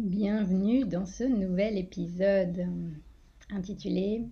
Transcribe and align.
Bienvenue 0.00 0.84
dans 0.84 1.06
ce 1.06 1.24
nouvel 1.24 1.76
épisode 1.76 2.68
intitulé 3.50 4.22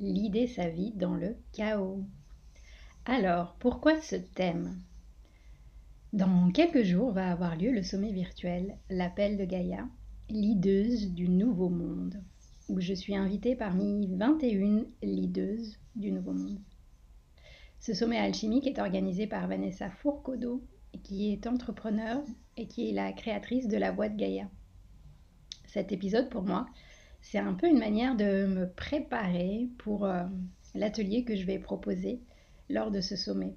L'idée 0.00 0.48
sa 0.48 0.68
vie 0.68 0.90
dans 0.90 1.14
le 1.14 1.36
chaos. 1.52 2.02
Alors, 3.04 3.54
pourquoi 3.60 4.00
ce 4.00 4.16
thème? 4.16 4.76
Dans 6.12 6.50
quelques 6.50 6.82
jours 6.82 7.12
va 7.12 7.30
avoir 7.30 7.54
lieu 7.54 7.70
le 7.70 7.84
sommet 7.84 8.10
virtuel 8.10 8.78
L'appel 8.90 9.36
de 9.36 9.44
Gaïa, 9.44 9.88
leaduse 10.28 11.12
du 11.12 11.28
nouveau 11.28 11.68
monde, 11.68 12.20
où 12.68 12.80
je 12.80 12.92
suis 12.92 13.14
invitée 13.14 13.54
parmi 13.54 14.08
21 14.08 14.86
leadeuses 15.04 15.78
du 15.94 16.10
nouveau 16.10 16.32
monde. 16.32 16.58
Ce 17.78 17.94
sommet 17.94 18.18
alchimique 18.18 18.66
est 18.66 18.80
organisé 18.80 19.28
par 19.28 19.46
Vanessa 19.46 19.88
Fourcodo, 19.88 20.64
qui 21.04 21.32
est 21.32 21.46
entrepreneur 21.46 22.24
et 22.56 22.66
qui 22.66 22.90
est 22.90 22.92
la 22.92 23.12
créatrice 23.12 23.68
de 23.68 23.76
la 23.76 23.92
Voix 23.92 24.08
de 24.08 24.16
Gaïa 24.16 24.50
cet 25.72 25.92
épisode 25.92 26.28
pour 26.30 26.42
moi, 26.42 26.66
c'est 27.22 27.38
un 27.38 27.54
peu 27.54 27.68
une 27.68 27.78
manière 27.78 28.16
de 28.16 28.46
me 28.46 28.68
préparer 28.68 29.68
pour 29.78 30.04
euh, 30.04 30.24
l'atelier 30.74 31.24
que 31.24 31.36
je 31.36 31.46
vais 31.46 31.58
proposer 31.58 32.20
lors 32.68 32.90
de 32.90 33.00
ce 33.00 33.16
sommet. 33.16 33.54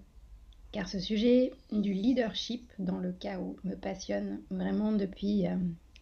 Car 0.72 0.88
ce 0.88 1.00
sujet 1.00 1.52
du 1.72 1.94
leadership 1.94 2.72
dans 2.80 2.98
le 2.98 3.12
chaos 3.14 3.58
me 3.64 3.76
passionne 3.76 4.42
vraiment 4.50 4.92
depuis 4.92 5.48
euh, 5.48 5.56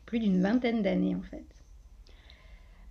plus 0.05 0.19
d'une 0.19 0.41
vingtaine 0.41 0.81
d'années 0.81 1.15
en 1.15 1.21
fait. 1.21 1.45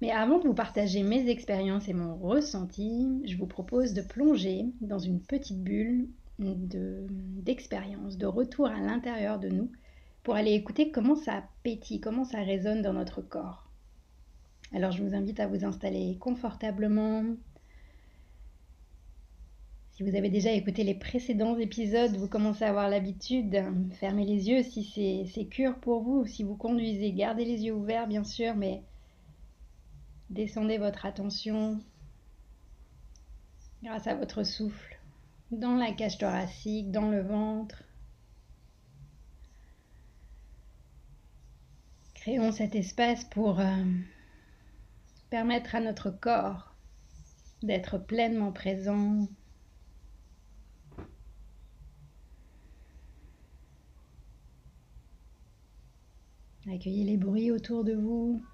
Mais 0.00 0.10
avant 0.10 0.38
de 0.38 0.44
vous 0.46 0.54
partager 0.54 1.02
mes 1.02 1.28
expériences 1.28 1.88
et 1.88 1.92
mon 1.92 2.16
ressenti, 2.16 3.20
je 3.26 3.36
vous 3.36 3.46
propose 3.46 3.92
de 3.92 4.00
plonger 4.00 4.64
dans 4.80 4.98
une 4.98 5.20
petite 5.20 5.62
bulle 5.62 6.08
d'expérience, 6.38 8.16
de 8.16 8.24
retour 8.24 8.66
à 8.66 8.80
l'intérieur 8.80 9.38
de 9.38 9.50
nous 9.50 9.70
pour 10.22 10.34
aller 10.34 10.52
écouter 10.52 10.90
comment 10.90 11.16
ça 11.16 11.44
pétille, 11.62 12.00
comment 12.00 12.24
ça 12.24 12.42
résonne 12.42 12.82
dans 12.82 12.92
notre 12.92 13.22
corps. 13.22 13.70
Alors 14.72 14.92
je 14.92 15.02
vous 15.02 15.14
invite 15.14 15.40
à 15.40 15.46
vous 15.46 15.64
installer 15.64 16.16
confortablement. 16.20 17.24
Si 19.92 20.02
vous 20.02 20.16
avez 20.16 20.30
déjà 20.30 20.52
écouté 20.52 20.84
les 20.84 20.94
précédents 20.94 21.58
épisodes, 21.58 22.16
vous 22.16 22.28
commencez 22.28 22.64
à 22.64 22.68
avoir 22.68 22.88
l'habitude. 22.88 23.62
Fermez 23.94 24.24
les 24.24 24.48
yeux 24.48 24.62
si 24.62 25.26
c'est 25.32 25.44
cure 25.46 25.78
pour 25.78 26.02
vous. 26.02 26.24
Si 26.26 26.44
vous 26.44 26.56
conduisez, 26.56 27.12
gardez 27.12 27.44
les 27.44 27.64
yeux 27.64 27.74
ouverts 27.74 28.06
bien 28.06 28.24
sûr, 28.24 28.54
mais 28.54 28.82
descendez 30.30 30.78
votre 30.78 31.04
attention 31.04 31.80
grâce 33.82 34.06
à 34.06 34.14
votre 34.14 34.44
souffle 34.44 34.98
dans 35.50 35.74
la 35.74 35.92
cage 35.92 36.18
thoracique, 36.18 36.90
dans 36.90 37.10
le 37.10 37.22
ventre. 37.22 37.82
Créons 42.20 42.52
cet 42.52 42.74
espace 42.74 43.24
pour 43.24 43.60
euh, 43.60 43.82
permettre 45.30 45.74
à 45.74 45.80
notre 45.80 46.10
corps 46.10 46.74
d'être 47.62 47.96
pleinement 47.96 48.52
présent. 48.52 49.26
Accueillez 56.70 57.04
les 57.04 57.16
bruits 57.16 57.50
autour 57.50 57.84
de 57.84 57.94
vous 57.94 58.44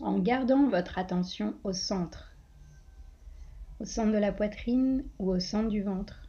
en 0.00 0.18
gardant 0.18 0.68
votre 0.68 0.98
attention 0.98 1.54
au 1.62 1.72
centre, 1.72 2.32
au 3.78 3.84
centre 3.84 4.10
de 4.10 4.18
la 4.18 4.32
poitrine 4.32 5.04
ou 5.20 5.30
au 5.30 5.38
centre 5.38 5.68
du 5.68 5.82
ventre. 5.82 6.21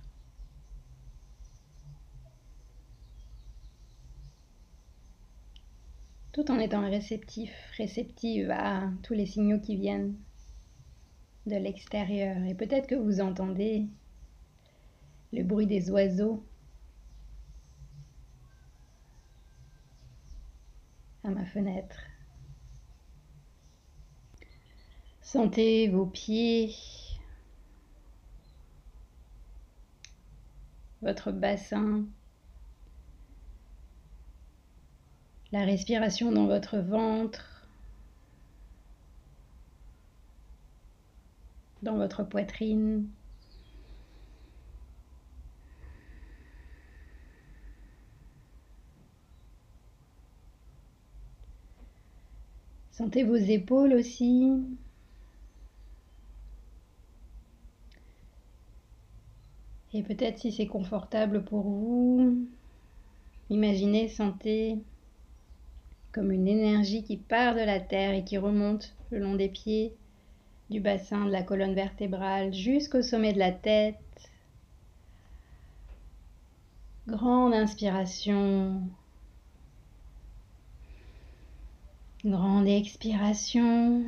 Tout 6.33 6.49
en 6.49 6.57
étant 6.57 6.81
réceptif, 6.89 7.51
réceptive 7.77 8.49
à 8.49 8.89
tous 9.03 9.13
les 9.13 9.27
signaux 9.27 9.59
qui 9.59 9.77
viennent 9.77 10.15
de 11.45 11.55
l'extérieur. 11.55 12.43
Et 12.45 12.55
peut-être 12.55 12.87
que 12.87 12.95
vous 12.95 13.21
entendez 13.21 13.87
le 15.31 15.43
bruit 15.43 15.67
des 15.67 15.91
oiseaux 15.91 16.43
à 21.23 21.29
ma 21.29 21.45
fenêtre. 21.45 22.01
Sentez 25.21 25.87
vos 25.87 26.07
pieds, 26.07 26.73
votre 31.03 31.31
bassin 31.31 32.05
la 35.53 35.65
respiration 35.65 36.31
dans 36.31 36.47
votre 36.47 36.79
ventre, 36.79 37.67
dans 41.83 41.95
votre 41.95 42.23
poitrine. 42.23 43.07
Sentez 52.91 53.23
vos 53.23 53.35
épaules 53.35 53.93
aussi. 53.93 54.53
Et 59.93 60.01
peut-être 60.01 60.39
si 60.39 60.51
c'est 60.51 60.65
confortable 60.65 61.43
pour 61.43 61.61
vous, 61.61 62.47
imaginez, 63.51 64.09
sentez 64.09 64.79
comme 66.13 66.31
une 66.31 66.47
énergie 66.47 67.03
qui 67.03 67.17
part 67.17 67.55
de 67.55 67.61
la 67.61 67.79
terre 67.79 68.13
et 68.13 68.23
qui 68.23 68.37
remonte 68.37 68.95
le 69.09 69.19
long 69.19 69.35
des 69.35 69.49
pieds, 69.49 69.95
du 70.69 70.79
bassin, 70.79 71.25
de 71.25 71.31
la 71.31 71.43
colonne 71.43 71.73
vertébrale 71.73 72.53
jusqu'au 72.53 73.01
sommet 73.01 73.33
de 73.33 73.39
la 73.39 73.51
tête. 73.51 73.97
Grande 77.07 77.53
inspiration. 77.53 78.81
Grande 82.23 82.67
expiration. 82.67 84.05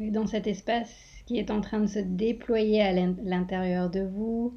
Dans 0.00 0.26
cet 0.26 0.46
espace 0.46 0.94
qui 1.26 1.38
est 1.38 1.50
en 1.50 1.60
train 1.60 1.80
de 1.80 1.86
se 1.86 1.98
déployer 1.98 2.82
à 2.82 2.92
l'intérieur 2.92 3.90
de 3.90 4.00
vous, 4.00 4.54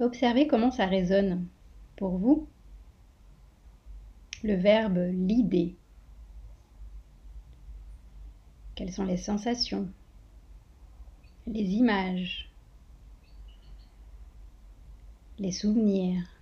observez 0.00 0.46
comment 0.46 0.70
ça 0.70 0.86
résonne 0.86 1.46
pour 1.96 2.16
vous. 2.18 2.48
Le 4.42 4.54
verbe 4.54 4.98
l'idée. 5.12 5.74
Quelles 8.74 8.92
sont 8.92 9.04
les 9.04 9.16
sensations, 9.16 9.88
les 11.46 11.62
images, 11.62 12.50
les 15.38 15.52
souvenirs? 15.52 16.35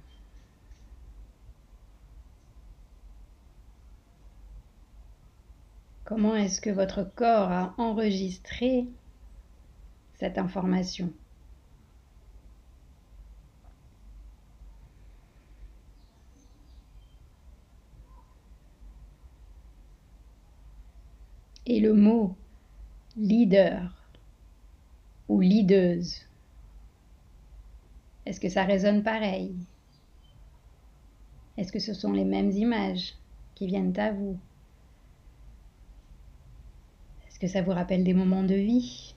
Comment 6.04 6.36
est-ce 6.36 6.60
que 6.60 6.68
votre 6.68 7.02
corps 7.02 7.50
a 7.50 7.74
enregistré 7.78 8.86
cette 10.14 10.36
information? 10.36 11.10
Et 21.64 21.80
le 21.80 21.94
mot 21.94 22.36
leader 23.16 23.90
ou 25.28 25.40
leaduse, 25.40 26.20
est-ce 28.26 28.40
que 28.40 28.50
ça 28.50 28.64
résonne 28.64 29.02
pareil? 29.02 29.56
Est-ce 31.56 31.72
que 31.72 31.78
ce 31.78 31.94
sont 31.94 32.12
les 32.12 32.24
mêmes 32.24 32.50
images 32.50 33.14
qui 33.54 33.66
viennent 33.66 33.98
à 33.98 34.12
vous? 34.12 34.38
Est-ce 37.34 37.40
que 37.40 37.48
ça 37.48 37.62
vous 37.62 37.72
rappelle 37.72 38.04
des 38.04 38.14
moments 38.14 38.44
de 38.44 38.54
vie? 38.54 39.12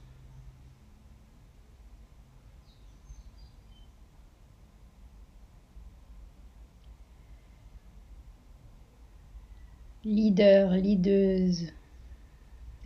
Leader, 10.03 10.71
leaduse. 10.71 11.71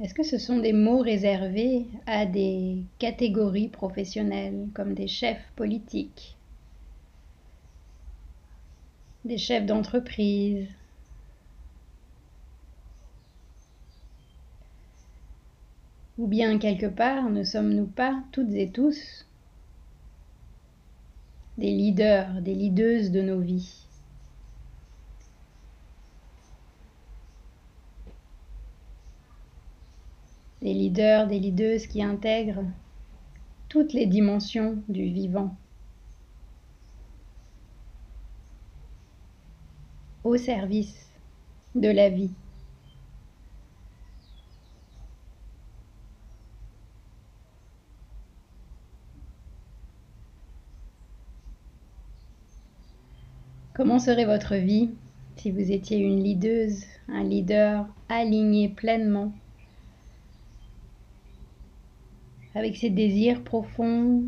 Est-ce 0.02 0.14
que 0.14 0.24
ce 0.24 0.38
sont 0.38 0.60
des 0.60 0.74
mots 0.74 1.00
réservés 1.00 1.86
à 2.06 2.26
des 2.26 2.84
catégories 3.00 3.70
professionnelles 3.70 4.68
comme 4.74 4.94
des 4.94 5.08
chefs 5.08 5.50
politiques, 5.56 6.36
des 9.26 9.40
chefs 9.40 9.66
d'entreprise, 9.66 10.68
Ou 16.22 16.28
bien 16.28 16.60
quelque 16.60 16.86
part 16.86 17.32
ne 17.32 17.44
sommes-nous 17.44 17.88
pas 17.88 18.24
toutes 18.32 18.54
et 18.54 18.70
tous 18.70 19.26
des 21.58 21.72
leaders, 21.72 22.44
des 22.44 22.54
leadeuses 22.54 23.10
de 23.10 23.24
nos 23.24 23.40
vies? 23.40 23.88
Des 30.62 30.76
leaders, 30.76 31.26
des 31.26 31.40
leadeuses 31.40 31.88
qui 31.88 32.04
intègrent 32.04 32.66
toutes 33.68 33.94
les 33.94 34.06
dimensions 34.06 34.78
du 34.90 35.06
vivant. 35.06 35.56
au 40.24 40.38
service 40.38 41.10
de 41.74 41.90
la 41.90 42.10
vie. 42.10 42.30
Comment 53.74 54.00
serait 54.00 54.26
votre 54.26 54.56
vie 54.56 54.92
si 55.38 55.50
vous 55.50 55.72
étiez 55.72 55.98
une 55.98 56.22
leaduse, 56.22 56.84
un 57.08 57.24
leader 57.24 57.88
aligné 58.10 58.70
pleinement 58.70 59.34
avec 62.54 62.76
ses 62.76 62.90
désirs 62.90 63.44
profonds, 63.44 64.24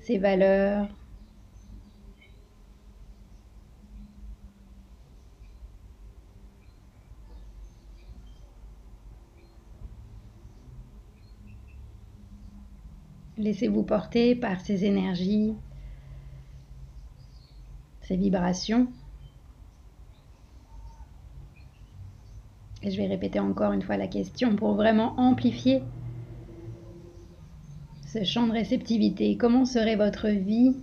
ses 0.00 0.18
valeurs, 0.18 0.88
Laissez-vous 13.38 13.82
porter 13.82 14.34
par 14.34 14.62
ces 14.62 14.86
énergies 14.86 15.52
ces 18.06 18.16
vibrations. 18.16 18.86
Et 22.82 22.90
je 22.90 22.96
vais 22.98 23.08
répéter 23.08 23.40
encore 23.40 23.72
une 23.72 23.82
fois 23.82 23.96
la 23.96 24.06
question 24.06 24.54
pour 24.54 24.74
vraiment 24.74 25.18
amplifier 25.18 25.82
ce 28.06 28.22
champ 28.22 28.46
de 28.46 28.52
réceptivité. 28.52 29.36
Comment 29.36 29.64
serait 29.64 29.96
votre 29.96 30.28
vie 30.28 30.76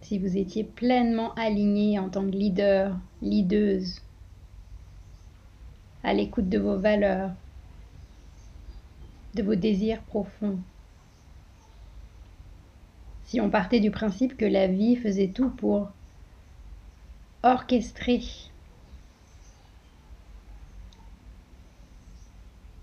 si 0.00 0.18
vous 0.18 0.38
étiez 0.38 0.64
pleinement 0.64 1.34
aligné 1.34 1.98
en 1.98 2.08
tant 2.08 2.24
que 2.24 2.30
leader, 2.30 2.96
leaduse, 3.20 4.00
à 6.02 6.14
l'écoute 6.14 6.48
de 6.48 6.58
vos 6.58 6.78
valeurs, 6.78 7.32
de 9.34 9.42
vos 9.42 9.54
désirs 9.54 10.00
profonds? 10.02 10.58
Si 13.26 13.40
on 13.40 13.50
partait 13.50 13.80
du 13.80 13.90
principe 13.90 14.36
que 14.36 14.46
la 14.46 14.66
vie 14.66 14.96
faisait 14.96 15.28
tout 15.28 15.50
pour 15.50 15.90
orchestrer 17.42 18.20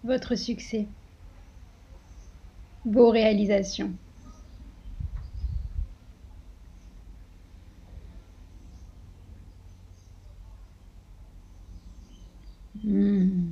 votre 0.04 0.36
succès, 0.36 0.88
vos 2.86 3.10
réalisations. 3.10 3.92
Hmm. 12.84 13.50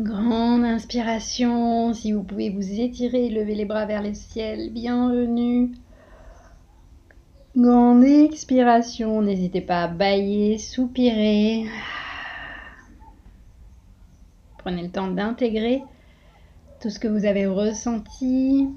Grande 0.00 0.64
inspiration, 0.64 1.92
si 1.94 2.12
vous 2.12 2.22
pouvez 2.22 2.50
vous 2.50 2.80
étirer, 2.80 3.30
lever 3.30 3.54
les 3.54 3.64
bras 3.64 3.86
vers 3.86 4.02
le 4.02 4.14
ciel, 4.14 4.70
bienvenue. 4.72 5.72
Grande 7.58 8.04
expiration, 8.04 9.20
n'hésitez 9.20 9.60
pas 9.60 9.82
à 9.82 9.88
bailler, 9.88 10.58
soupirer. 10.58 11.64
Prenez 14.58 14.84
le 14.84 14.90
temps 14.90 15.08
d'intégrer 15.08 15.82
tout 16.80 16.88
ce 16.88 17.00
que 17.00 17.08
vous 17.08 17.24
avez 17.24 17.46
ressenti. 17.46 18.68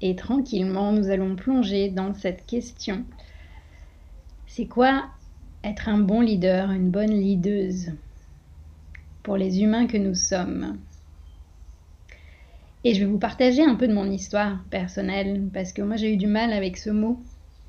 Et 0.00 0.16
tranquillement, 0.16 0.90
nous 0.92 1.10
allons 1.10 1.36
plonger 1.36 1.90
dans 1.90 2.14
cette 2.14 2.46
question. 2.46 3.04
C'est 4.46 4.66
quoi 4.66 5.04
être 5.62 5.90
un 5.90 5.98
bon 5.98 6.22
leader, 6.22 6.70
une 6.70 6.90
bonne 6.90 7.12
leaduse 7.12 7.92
pour 9.22 9.36
les 9.36 9.60
humains 9.60 9.86
que 9.86 9.98
nous 9.98 10.14
sommes? 10.14 10.78
Et 12.84 12.94
je 12.94 13.00
vais 13.00 13.10
vous 13.10 13.18
partager 13.18 13.62
un 13.62 13.74
peu 13.74 13.88
de 13.88 13.94
mon 13.94 14.10
histoire 14.10 14.62
personnelle, 14.70 15.48
parce 15.52 15.72
que 15.72 15.82
moi 15.82 15.96
j'ai 15.96 16.12
eu 16.12 16.16
du 16.16 16.26
mal 16.26 16.52
avec 16.52 16.76
ce 16.76 16.90
mot, 16.90 17.18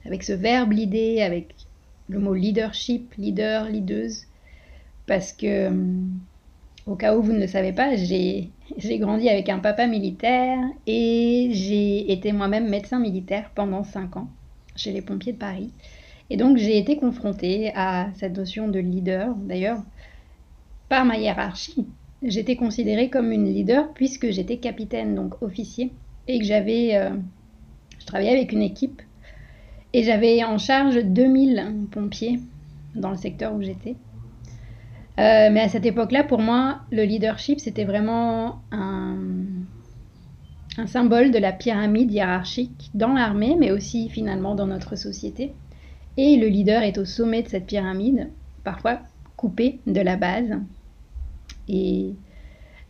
avec 0.05 0.23
ce 0.23 0.33
verbe 0.33 0.71
l'idée, 0.71 1.21
avec 1.21 1.55
le 2.09 2.19
mot 2.19 2.33
leadership, 2.33 3.13
leader, 3.17 3.65
leaduse, 3.65 4.25
parce 5.07 5.33
que, 5.33 5.71
au 6.85 6.95
cas 6.95 7.15
où 7.15 7.21
vous 7.21 7.33
ne 7.33 7.39
le 7.39 7.47
savez 7.47 7.73
pas, 7.73 7.95
j'ai 7.95 8.51
grandi 8.99 9.29
avec 9.29 9.49
un 9.49 9.59
papa 9.59 9.87
militaire 9.87 10.59
et 10.85 11.49
j'ai 11.51 12.11
été 12.11 12.31
moi-même 12.31 12.69
médecin 12.69 12.99
militaire 12.99 13.51
pendant 13.55 13.83
5 13.83 14.17
ans 14.17 14.29
chez 14.75 14.91
les 14.91 15.01
pompiers 15.01 15.33
de 15.33 15.37
Paris. 15.37 15.71
Et 16.29 16.37
donc 16.37 16.57
j'ai 16.57 16.77
été 16.77 16.97
confrontée 16.97 17.71
à 17.75 18.09
cette 18.15 18.37
notion 18.37 18.67
de 18.67 18.79
leader, 18.79 19.33
d'ailleurs, 19.35 19.81
par 20.87 21.05
ma 21.05 21.17
hiérarchie, 21.17 21.87
j'étais 22.23 22.55
considérée 22.55 23.09
comme 23.09 23.31
une 23.31 23.45
leader 23.45 23.93
puisque 23.93 24.29
j'étais 24.29 24.57
capitaine, 24.57 25.15
donc 25.15 25.41
officier, 25.41 25.91
et 26.27 26.39
que 26.39 26.45
j'avais, 26.45 26.95
euh, 26.95 27.11
je 27.99 28.05
travaillais 28.05 28.31
avec 28.31 28.51
une 28.51 28.61
équipe 28.61 29.01
et 29.93 30.03
j'avais 30.03 30.43
en 30.43 30.57
charge 30.57 31.03
2000 31.03 31.87
pompiers 31.91 32.39
dans 32.95 33.09
le 33.09 33.17
secteur 33.17 33.53
où 33.53 33.61
j'étais. 33.61 33.95
Euh, 35.19 35.49
mais 35.51 35.61
à 35.61 35.67
cette 35.67 35.85
époque-là, 35.85 36.23
pour 36.23 36.39
moi, 36.39 36.81
le 36.91 37.03
leadership, 37.03 37.59
c'était 37.59 37.83
vraiment 37.83 38.61
un, 38.71 39.17
un 40.77 40.87
symbole 40.87 41.31
de 41.31 41.39
la 41.39 41.51
pyramide 41.51 42.11
hiérarchique 42.11 42.89
dans 42.93 43.13
l'armée, 43.13 43.55
mais 43.59 43.71
aussi 43.71 44.09
finalement 44.09 44.55
dans 44.55 44.67
notre 44.67 44.95
société. 44.95 45.53
Et 46.17 46.37
le 46.37 46.47
leader 46.47 46.83
est 46.83 46.97
au 46.97 47.05
sommet 47.05 47.43
de 47.43 47.49
cette 47.49 47.65
pyramide, 47.65 48.29
parfois 48.63 48.99
coupé 49.35 49.79
de 49.87 50.01
la 50.01 50.15
base, 50.15 50.57
et 51.69 52.13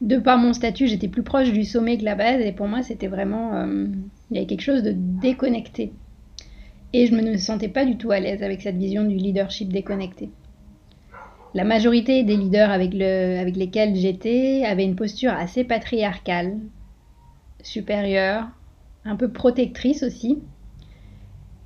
de 0.02 0.18
par 0.18 0.38
mon 0.38 0.54
statut, 0.54 0.88
j'étais 0.88 1.10
plus 1.10 1.24
proche 1.24 1.52
du 1.52 1.66
sommet 1.66 1.98
que 1.98 2.06
la 2.06 2.16
base 2.16 2.42
et 2.42 2.54
pour 2.54 2.68
moi, 2.68 2.82
c'était 2.82 3.08
vraiment. 3.08 3.56
Euh, 3.56 3.88
il 4.32 4.36
y 4.36 4.40
avait 4.40 4.48
quelque 4.48 4.62
chose 4.62 4.84
de 4.84 4.94
déconnecté. 4.96 5.92
Et 6.94 7.06
je 7.06 7.14
ne 7.14 7.22
me 7.22 7.38
sentais 7.38 7.68
pas 7.68 7.86
du 7.86 7.98
tout 7.98 8.12
à 8.12 8.20
l'aise 8.20 8.42
avec 8.42 8.62
cette 8.62 8.78
vision 8.78 9.04
du 9.04 9.16
leadership 9.16 9.72
déconnecté. 9.72 10.30
La 11.54 11.64
majorité 11.64 12.24
des 12.24 12.38
leaders 12.38 12.72
avec, 12.72 12.94
avec 12.96 13.56
lesquels 13.56 13.96
j'étais 13.96 14.64
avaient 14.66 14.86
une 14.86 14.96
posture 14.96 15.32
assez 15.32 15.64
patriarcale, 15.64 16.58
supérieure, 17.62 18.48
un 19.04 19.16
peu 19.16 19.32
protectrice 19.32 20.04
aussi. 20.04 20.40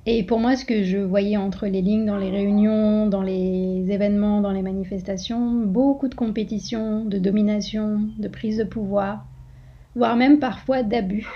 Et 0.06 0.22
pour 0.22 0.38
moi, 0.38 0.54
ce 0.54 0.66
que 0.66 0.82
je 0.82 0.98
voyais 0.98 1.38
entre 1.38 1.66
les 1.66 1.80
lignes 1.80 2.04
dans 2.04 2.18
les 2.18 2.30
réunions, 2.30 3.06
dans 3.06 3.22
les 3.22 3.90
événements, 3.90 4.42
dans 4.42 4.52
les 4.52 4.60
manifestations, 4.60 5.62
beaucoup 5.64 6.08
de 6.08 6.14
compétition, 6.14 7.06
de 7.06 7.18
domination, 7.18 8.00
de 8.18 8.28
prise 8.28 8.58
de 8.58 8.64
pouvoir, 8.64 9.24
voire 9.96 10.16
même 10.16 10.40
parfois 10.40 10.82
d'abus. 10.82 11.26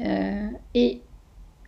Euh, 0.00 0.48
et 0.74 1.02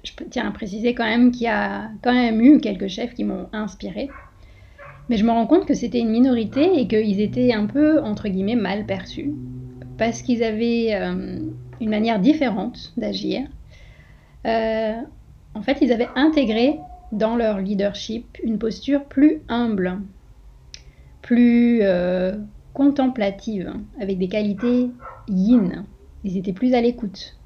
je 0.03 0.13
tiens 0.31 0.49
à 0.49 0.51
préciser 0.51 0.95
quand 0.95 1.05
même 1.05 1.31
qu'il 1.31 1.43
y 1.43 1.49
a 1.49 1.91
quand 2.03 2.15
même 2.15 2.41
eu 2.41 2.59
quelques 2.59 2.89
chefs 2.89 3.13
qui 3.13 3.25
m'ont 3.25 3.49
inspiré. 3.53 4.09
Mais 5.11 5.19
je 5.19 5.25
me 5.25 5.31
rends 5.31 5.47
compte 5.47 5.67
que 5.67 5.75
c'était 5.75 6.01
une 6.01 6.11
minorité 6.11 6.81
et 6.81 6.89
qu'ils 6.89 7.21
étaient 7.21 7.53
un 7.53 7.67
peu, 7.67 8.01
entre 8.03 8.29
guillemets, 8.29 8.57
mal 8.57 8.87
perçus. 8.87 9.33
Parce 9.99 10.23
qu'ils 10.23 10.43
avaient 10.43 10.95
euh, 10.95 11.39
une 11.81 11.91
manière 11.91 12.19
différente 12.19 12.93
d'agir. 12.97 13.47
Euh, 14.47 15.01
en 15.57 15.63
fait, 15.63 15.79
ils 15.81 15.91
avaient 15.91 16.11
intégré 16.15 16.79
dans 17.13 17.35
leur 17.35 17.59
leadership 17.61 18.39
une 18.43 18.59
posture 18.59 19.05
plus 19.05 19.41
humble, 19.49 20.01
plus 21.23 21.79
euh, 21.83 22.37
contemplative, 22.75 23.73
avec 23.99 24.19
des 24.19 24.29
qualités 24.29 24.91
yin. 25.29 25.87
Ils 26.25 26.37
étaient 26.37 26.53
plus 26.53 26.75
à 26.75 26.83
l'écoute. 26.83 27.39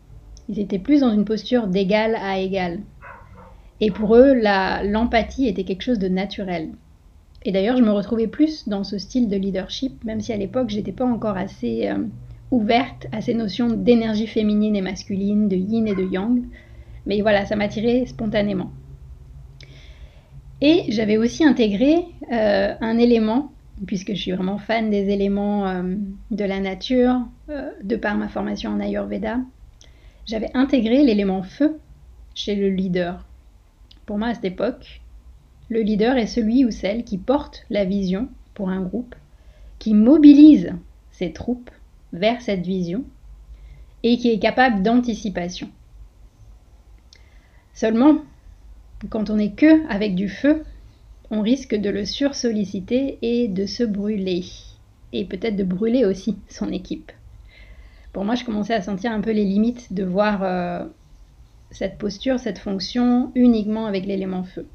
Ils 0.49 0.59
étaient 0.59 0.81
plus 0.81 1.03
dans 1.03 1.13
une 1.13 1.25
posture 1.25 1.69
d'égal 1.69 2.17
à 2.17 2.41
égal. 2.41 2.81
Et 3.81 3.93
pour 3.93 4.17
eux, 4.17 4.35
l'empathie 4.35 5.47
était 5.47 5.65
quelque 5.65 5.83
chose 5.83 6.01
de 6.01 6.09
naturel. 6.09 6.71
Et 7.45 7.53
d'ailleurs, 7.53 7.77
je 7.77 7.83
me 7.83 7.93
retrouvais 7.93 8.27
plus 8.27 8.69
dans 8.69 8.83
ce 8.83 8.99
style 8.99 9.29
de 9.29 9.37
leadership, 9.37 10.03
même 10.05 10.21
si 10.21 10.33
à 10.33 10.37
l'époque, 10.37 10.69
j'étais 10.69 10.93
pas 10.93 11.07
encore 11.07 11.37
assez 11.37 11.89
euh, 11.89 11.99
ouverte 12.51 13.07
à 13.13 13.21
ces 13.21 13.35
notions 13.35 13.69
d'énergie 13.69 14.27
féminine 14.27 14.75
et 14.75 14.83
masculine, 14.83 15.49
de 15.49 15.57
yin 15.57 15.87
et 15.87 15.95
de 15.95 16.03
yang. 16.03 16.43
Mais 17.11 17.23
voilà, 17.23 17.45
ça 17.45 17.57
m'attirait 17.57 18.07
spontanément. 18.07 18.71
Et 20.61 20.85
j'avais 20.91 21.17
aussi 21.17 21.43
intégré 21.43 22.05
euh, 22.31 22.73
un 22.81 22.99
élément, 22.99 23.51
puisque 23.85 24.11
je 24.11 24.21
suis 24.21 24.31
vraiment 24.31 24.59
fan 24.59 24.91
des 24.91 25.09
éléments 25.09 25.67
euh, 25.67 25.97
de 26.31 26.45
la 26.45 26.61
nature, 26.61 27.21
euh, 27.49 27.69
de 27.83 27.97
par 27.97 28.17
ma 28.17 28.29
formation 28.29 28.71
en 28.71 28.79
Ayurveda, 28.79 29.41
j'avais 30.25 30.51
intégré 30.55 31.03
l'élément 31.03 31.43
feu 31.43 31.81
chez 32.37 32.55
le 32.55 32.69
leader. 32.69 33.27
Pour 34.07 34.17
moi, 34.17 34.29
à 34.29 34.35
cette 34.35 34.45
époque, 34.45 35.01
le 35.69 35.81
leader 35.81 36.17
est 36.17 36.29
celui 36.29 36.65
ou 36.65 36.71
celle 36.71 37.03
qui 37.03 37.19
porte 37.19 37.67
la 37.71 37.85
vision 37.85 38.29
pour 38.55 38.69
un 38.69 38.83
groupe, 38.83 39.17
qui 39.81 39.95
mobilise 39.95 40.77
ses 41.11 41.33
troupes 41.33 41.73
vers 42.13 42.41
cette 42.41 42.65
vision 42.65 43.03
et 44.05 44.17
qui 44.17 44.31
est 44.31 44.39
capable 44.39 44.85
d'anticipation. 44.85 45.71
Seulement, 47.75 48.19
quand 49.09 49.31
on 49.31 49.37
n'est 49.37 49.53
que 49.53 49.89
avec 49.89 50.15
du 50.15 50.29
feu, 50.29 50.65
on 51.31 51.43
risque 51.43 51.75
de 51.75 51.91
le 51.91 52.05
sursolliciter 52.05 53.19
et 53.23 53.49
de 53.49 53.67
se 53.67 53.85
brûler. 53.85 54.45
Et 55.13 55.25
peut-être 55.25 55.57
de 55.57 55.65
brûler 55.65 56.05
aussi 56.05 56.37
son 56.49 56.71
équipe. 56.71 57.13
Pour 58.13 58.25
moi, 58.25 58.35
je 58.35 58.45
commençais 58.45 58.75
à 58.75 58.83
sentir 58.83 59.13
un 59.13 59.21
peu 59.21 59.31
les 59.31 59.45
limites 59.45 59.93
de 59.93 60.05
voir 60.05 60.43
euh, 60.43 60.85
cette 61.71 61.99
posture, 61.99 62.39
cette 62.39 62.59
fonction 62.59 63.31
uniquement 63.35 63.87
avec 63.87 64.07
l'élément 64.07 64.43
feu. 64.43 64.67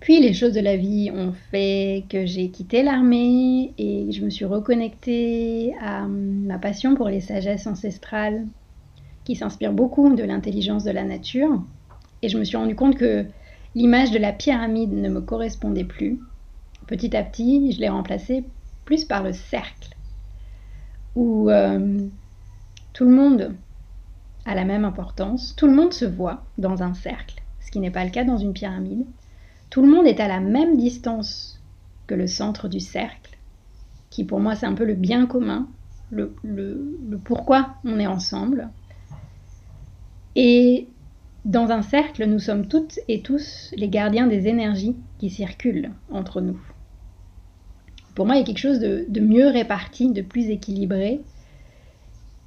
Puis 0.00 0.18
les 0.18 0.32
choses 0.32 0.54
de 0.54 0.60
la 0.60 0.76
vie 0.76 1.10
ont 1.14 1.32
fait 1.50 2.04
que 2.08 2.24
j'ai 2.24 2.48
quitté 2.48 2.82
l'armée 2.82 3.74
et 3.76 4.10
je 4.10 4.24
me 4.24 4.30
suis 4.30 4.46
reconnectée 4.46 5.74
à 5.80 6.06
ma 6.08 6.58
passion 6.58 6.94
pour 6.94 7.08
les 7.08 7.20
sagesses 7.20 7.66
ancestrales, 7.66 8.46
qui 9.24 9.36
s'inspire 9.36 9.72
beaucoup 9.72 10.14
de 10.14 10.22
l'intelligence 10.22 10.84
de 10.84 10.90
la 10.90 11.04
nature. 11.04 11.62
Et 12.22 12.28
je 12.28 12.38
me 12.38 12.44
suis 12.44 12.56
rendu 12.56 12.74
compte 12.74 12.96
que 12.96 13.26
l'image 13.74 14.10
de 14.10 14.18
la 14.18 14.32
pyramide 14.32 14.92
ne 14.92 15.08
me 15.08 15.20
correspondait 15.20 15.84
plus. 15.84 16.20
Petit 16.86 17.16
à 17.16 17.22
petit, 17.22 17.72
je 17.72 17.80
l'ai 17.80 17.88
remplacée 17.88 18.44
plus 18.84 19.04
par 19.04 19.22
le 19.22 19.32
cercle, 19.32 19.94
où 21.14 21.48
euh, 21.50 22.08
tout 22.92 23.04
le 23.04 23.10
monde 23.10 23.54
a 24.44 24.54
la 24.54 24.64
même 24.64 24.84
importance, 24.84 25.54
tout 25.54 25.66
le 25.66 25.74
monde 25.74 25.92
se 25.92 26.04
voit 26.04 26.44
dans 26.58 26.82
un 26.82 26.94
cercle, 26.94 27.40
ce 27.60 27.70
qui 27.70 27.78
n'est 27.78 27.90
pas 27.90 28.04
le 28.04 28.10
cas 28.10 28.24
dans 28.24 28.38
une 28.38 28.52
pyramide. 28.52 29.06
Tout 29.68 29.82
le 29.82 29.90
monde 29.90 30.06
est 30.06 30.18
à 30.18 30.26
la 30.26 30.40
même 30.40 30.76
distance 30.76 31.60
que 32.08 32.16
le 32.16 32.26
centre 32.26 32.66
du 32.66 32.80
cercle, 32.80 33.38
qui 34.08 34.24
pour 34.24 34.40
moi 34.40 34.56
c'est 34.56 34.66
un 34.66 34.74
peu 34.74 34.84
le 34.84 34.94
bien 34.94 35.26
commun, 35.26 35.68
le, 36.10 36.34
le 36.42 37.16
pourquoi 37.22 37.76
on 37.84 38.00
est 38.00 38.08
ensemble, 38.08 38.70
et 40.36 40.86
dans 41.44 41.70
un 41.70 41.82
cercle, 41.82 42.26
nous 42.26 42.38
sommes 42.38 42.66
toutes 42.66 42.98
et 43.08 43.22
tous 43.22 43.72
les 43.76 43.88
gardiens 43.88 44.26
des 44.26 44.46
énergies 44.48 44.96
qui 45.18 45.30
circulent 45.30 45.90
entre 46.10 46.40
nous. 46.40 46.60
Pour 48.14 48.26
moi, 48.26 48.36
il 48.36 48.40
y 48.40 48.42
a 48.42 48.44
quelque 48.44 48.58
chose 48.58 48.80
de, 48.80 49.20
mieux 49.20 49.48
réparti, 49.48 50.12
de 50.12 50.22
plus 50.22 50.50
équilibré 50.50 51.20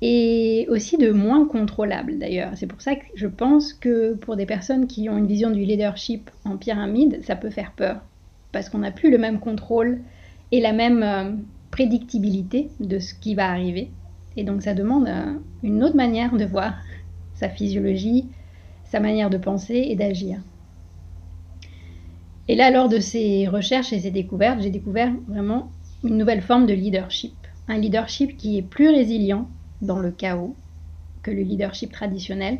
et 0.02 0.68
aussi 0.70 0.98
de 0.98 1.12
moins 1.12 1.48
contrôlable 1.48 2.20
d'ailleurs. 2.20 2.52
C'est 2.56 2.68
pour 2.68 2.82
ça 2.82 2.96
que 2.96 3.06
je 3.16 3.28
pense 3.28 3.74
que 3.74 4.14
pour 4.16 4.36
des 4.36 4.46
personnes 4.46 4.86
qui 4.86 5.10
ont 5.10 5.18
une 5.18 5.28
vision 5.28 5.50
du 5.50 5.62
leadership 5.62 6.30
en 6.44 6.58
pyramide, 6.58 7.24
ça 7.24 7.36
peut 7.36 7.50
faire 7.50 7.72
peur 7.72 8.02
parce 8.52 8.70
qu'on 8.70 8.80
n'a 8.80 8.92
plus 8.92 9.10
le 9.10 9.18
même 9.18 9.40
contrôle 9.40 10.02
et 10.52 10.60
la 10.60 10.74
même 10.74 11.02
euh, 11.02 11.32
prédictibilité 11.72 12.70
de 12.80 13.00
ce 13.00 13.16
qui 13.16 13.34
va 13.34 13.50
arriver. 13.50 13.90
Et 14.38 14.44
donc 14.44 14.62
ça 14.62 14.74
demande 14.74 15.08
euh, 15.08 15.34
une 15.64 15.84
autre 15.84 15.96
manière 15.96 16.36
de 16.36 16.46
voir 16.46 16.76
sa 17.36 17.50
physiologie, 17.50 18.30
sa 18.86 19.00
manière 19.00 19.30
de 19.30 19.38
penser 19.38 19.86
et 19.90 19.96
d'agir. 19.96 20.40
Et 22.48 22.56
là, 22.56 22.72
lors 22.72 22.90
de 22.90 23.00
ces 23.00 23.48
recherches 23.48 23.94
et 23.94 24.00
ces 24.00 24.12
découvertes, 24.12 24.62
j'ai 24.62 24.70
découvert 24.70 25.14
vraiment 25.28 25.72
une 26.04 26.18
nouvelle 26.18 26.42
forme 26.42 26.66
de 26.66 26.74
leadership. 26.74 27.34
Un 27.68 27.78
leadership 27.78 28.38
qui 28.38 28.58
est 28.58 28.64
plus 28.64 28.90
résilient 28.90 29.48
dans 29.82 30.00
le 30.00 30.12
chaos 30.12 30.56
que 31.22 31.32
le 31.32 31.42
leadership 31.42 31.92
traditionnel, 31.92 32.60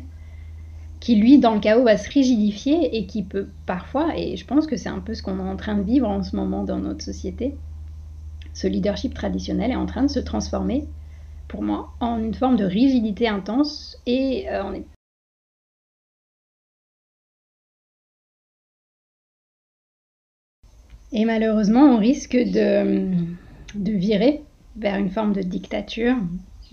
qui 1.00 1.16
lui, 1.16 1.38
dans 1.38 1.54
le 1.54 1.60
chaos, 1.60 1.84
va 1.84 1.98
se 1.98 2.10
rigidifier 2.10 2.96
et 2.96 3.06
qui 3.06 3.22
peut 3.22 3.48
parfois, 3.66 4.16
et 4.16 4.38
je 4.38 4.46
pense 4.46 4.66
que 4.66 4.76
c'est 4.76 4.88
un 4.88 5.00
peu 5.00 5.12
ce 5.12 5.22
qu'on 5.22 5.38
est 5.38 5.50
en 5.50 5.56
train 5.56 5.76
de 5.76 5.82
vivre 5.82 6.08
en 6.08 6.22
ce 6.22 6.34
moment 6.34 6.64
dans 6.64 6.78
notre 6.78 7.04
société, 7.04 7.54
ce 8.54 8.66
leadership 8.66 9.12
traditionnel 9.12 9.72
est 9.72 9.76
en 9.76 9.84
train 9.84 10.04
de 10.04 10.10
se 10.10 10.20
transformer 10.20 10.86
pour 11.48 11.62
moi 11.62 11.90
en 12.00 12.18
une 12.18 12.34
forme 12.34 12.56
de 12.56 12.64
rigidité 12.64 13.28
intense 13.28 13.96
et 14.06 14.48
euh, 14.50 14.64
on 14.64 14.74
est 14.74 14.84
Et 21.16 21.24
malheureusement, 21.24 21.94
on 21.94 21.98
risque 21.98 22.36
de, 22.36 23.06
de, 23.76 23.92
virer 23.92 24.42
vers 24.74 24.96
une 24.96 25.10
forme 25.10 25.32
de 25.32 25.42
dictature. 25.42 26.16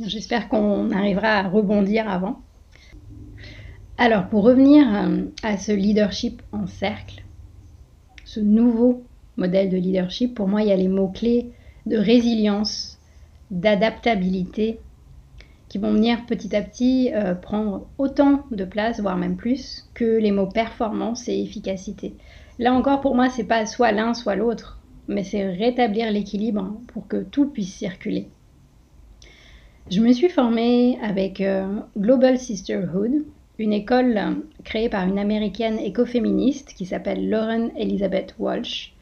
J'espère 0.03 0.49
qu'on 0.49 0.89
arrivera 0.89 1.27
à 1.27 1.47
rebondir 1.47 2.09
avant. 2.09 2.41
Alors, 3.99 4.29
pour 4.29 4.43
revenir 4.43 4.83
euh, 4.95 5.25
à 5.43 5.57
ce 5.57 5.71
leadership 5.71 6.41
en 6.51 6.65
cercle, 6.65 7.23
ce 8.25 8.39
nouveau 8.39 9.03
modèle 9.37 9.69
de 9.69 9.77
leadership, 9.77 10.33
pour 10.33 10.47
moi, 10.47 10.63
il 10.63 10.69
y 10.69 10.71
a 10.71 10.75
les 10.75 10.87
mots-clés 10.87 11.51
de 11.85 11.97
résilience, 11.97 12.90
d'adaptabilité 13.51 14.79
qui 15.69 15.77
vont 15.77 15.93
venir 15.93 16.25
petit 16.25 16.53
à 16.55 16.61
petit 16.61 17.11
euh, 17.13 17.33
prendre 17.33 17.87
autant 17.97 18.43
de 18.51 18.65
place, 18.65 18.99
voire 18.99 19.15
même 19.15 19.37
plus, 19.37 19.87
que 19.93 20.17
les 20.17 20.31
mots 20.31 20.47
performance 20.47 21.29
et 21.29 21.41
efficacité. 21.41 22.15
Là 22.59 22.73
encore, 22.73 22.99
pour 22.99 23.15
moi, 23.15 23.29
c'est 23.29 23.45
pas 23.45 23.65
soit 23.65 23.93
l'un, 23.93 24.13
soit 24.13 24.35
l'autre, 24.35 24.79
mais 25.07 25.23
c'est 25.23 25.49
rétablir 25.49 26.11
l'équilibre 26.11 26.73
pour 26.87 27.07
que 27.07 27.23
tout 27.23 27.45
puisse 27.45 27.73
circuler. 27.73 28.27
Je 29.89 30.01
me 30.01 30.11
suis 30.11 30.29
formée 30.29 30.99
avec 31.01 31.39
euh, 31.39 31.79
Global 31.97 32.37
Sisterhood, 32.37 33.23
une 33.57 33.73
école 33.73 34.17
euh, 34.17 34.33
créée 34.63 34.89
par 34.89 35.07
une 35.07 35.19
américaine 35.19 35.79
écoféministe 35.79 36.73
qui 36.73 36.85
s'appelle 36.85 37.29
Lauren 37.29 37.69
Elizabeth 37.77 38.35
Walsh, 38.39 38.93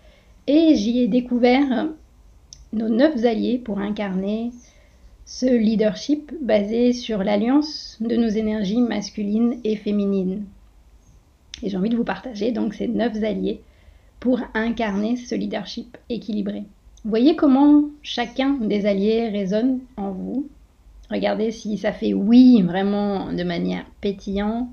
et 0.45 0.75
j'y 0.75 0.99
ai 0.99 1.07
découvert 1.07 1.89
nos 2.73 2.89
neuf 2.89 3.23
alliés 3.25 3.57
pour 3.57 3.79
incarner 3.79 4.51
ce 5.25 5.45
leadership 5.45 6.33
basé 6.41 6.93
sur 6.93 7.23
l'alliance 7.23 7.97
de 8.01 8.15
nos 8.15 8.27
énergies 8.27 8.81
masculines 8.81 9.59
et 9.63 9.75
féminines. 9.75 10.45
Et 11.61 11.69
j'ai 11.69 11.77
envie 11.77 11.89
de 11.89 11.97
vous 11.97 12.03
partager 12.03 12.51
donc 12.51 12.73
ces 12.73 12.87
neuf 12.87 13.15
alliés 13.23 13.61
pour 14.19 14.41
incarner 14.53 15.15
ce 15.15 15.35
leadership 15.35 15.97
équilibré. 16.09 16.63
Voyez 17.05 17.35
comment 17.35 17.85
chacun 18.01 18.53
des 18.55 18.85
alliés 18.85 19.29
résonne 19.29 19.79
en 19.97 20.11
vous? 20.11 20.47
Regardez 21.09 21.51
si 21.51 21.77
ça 21.77 21.91
fait 21.91 22.13
oui 22.13 22.61
vraiment 22.61 23.31
de 23.31 23.43
manière 23.43 23.85
pétillante 24.01 24.67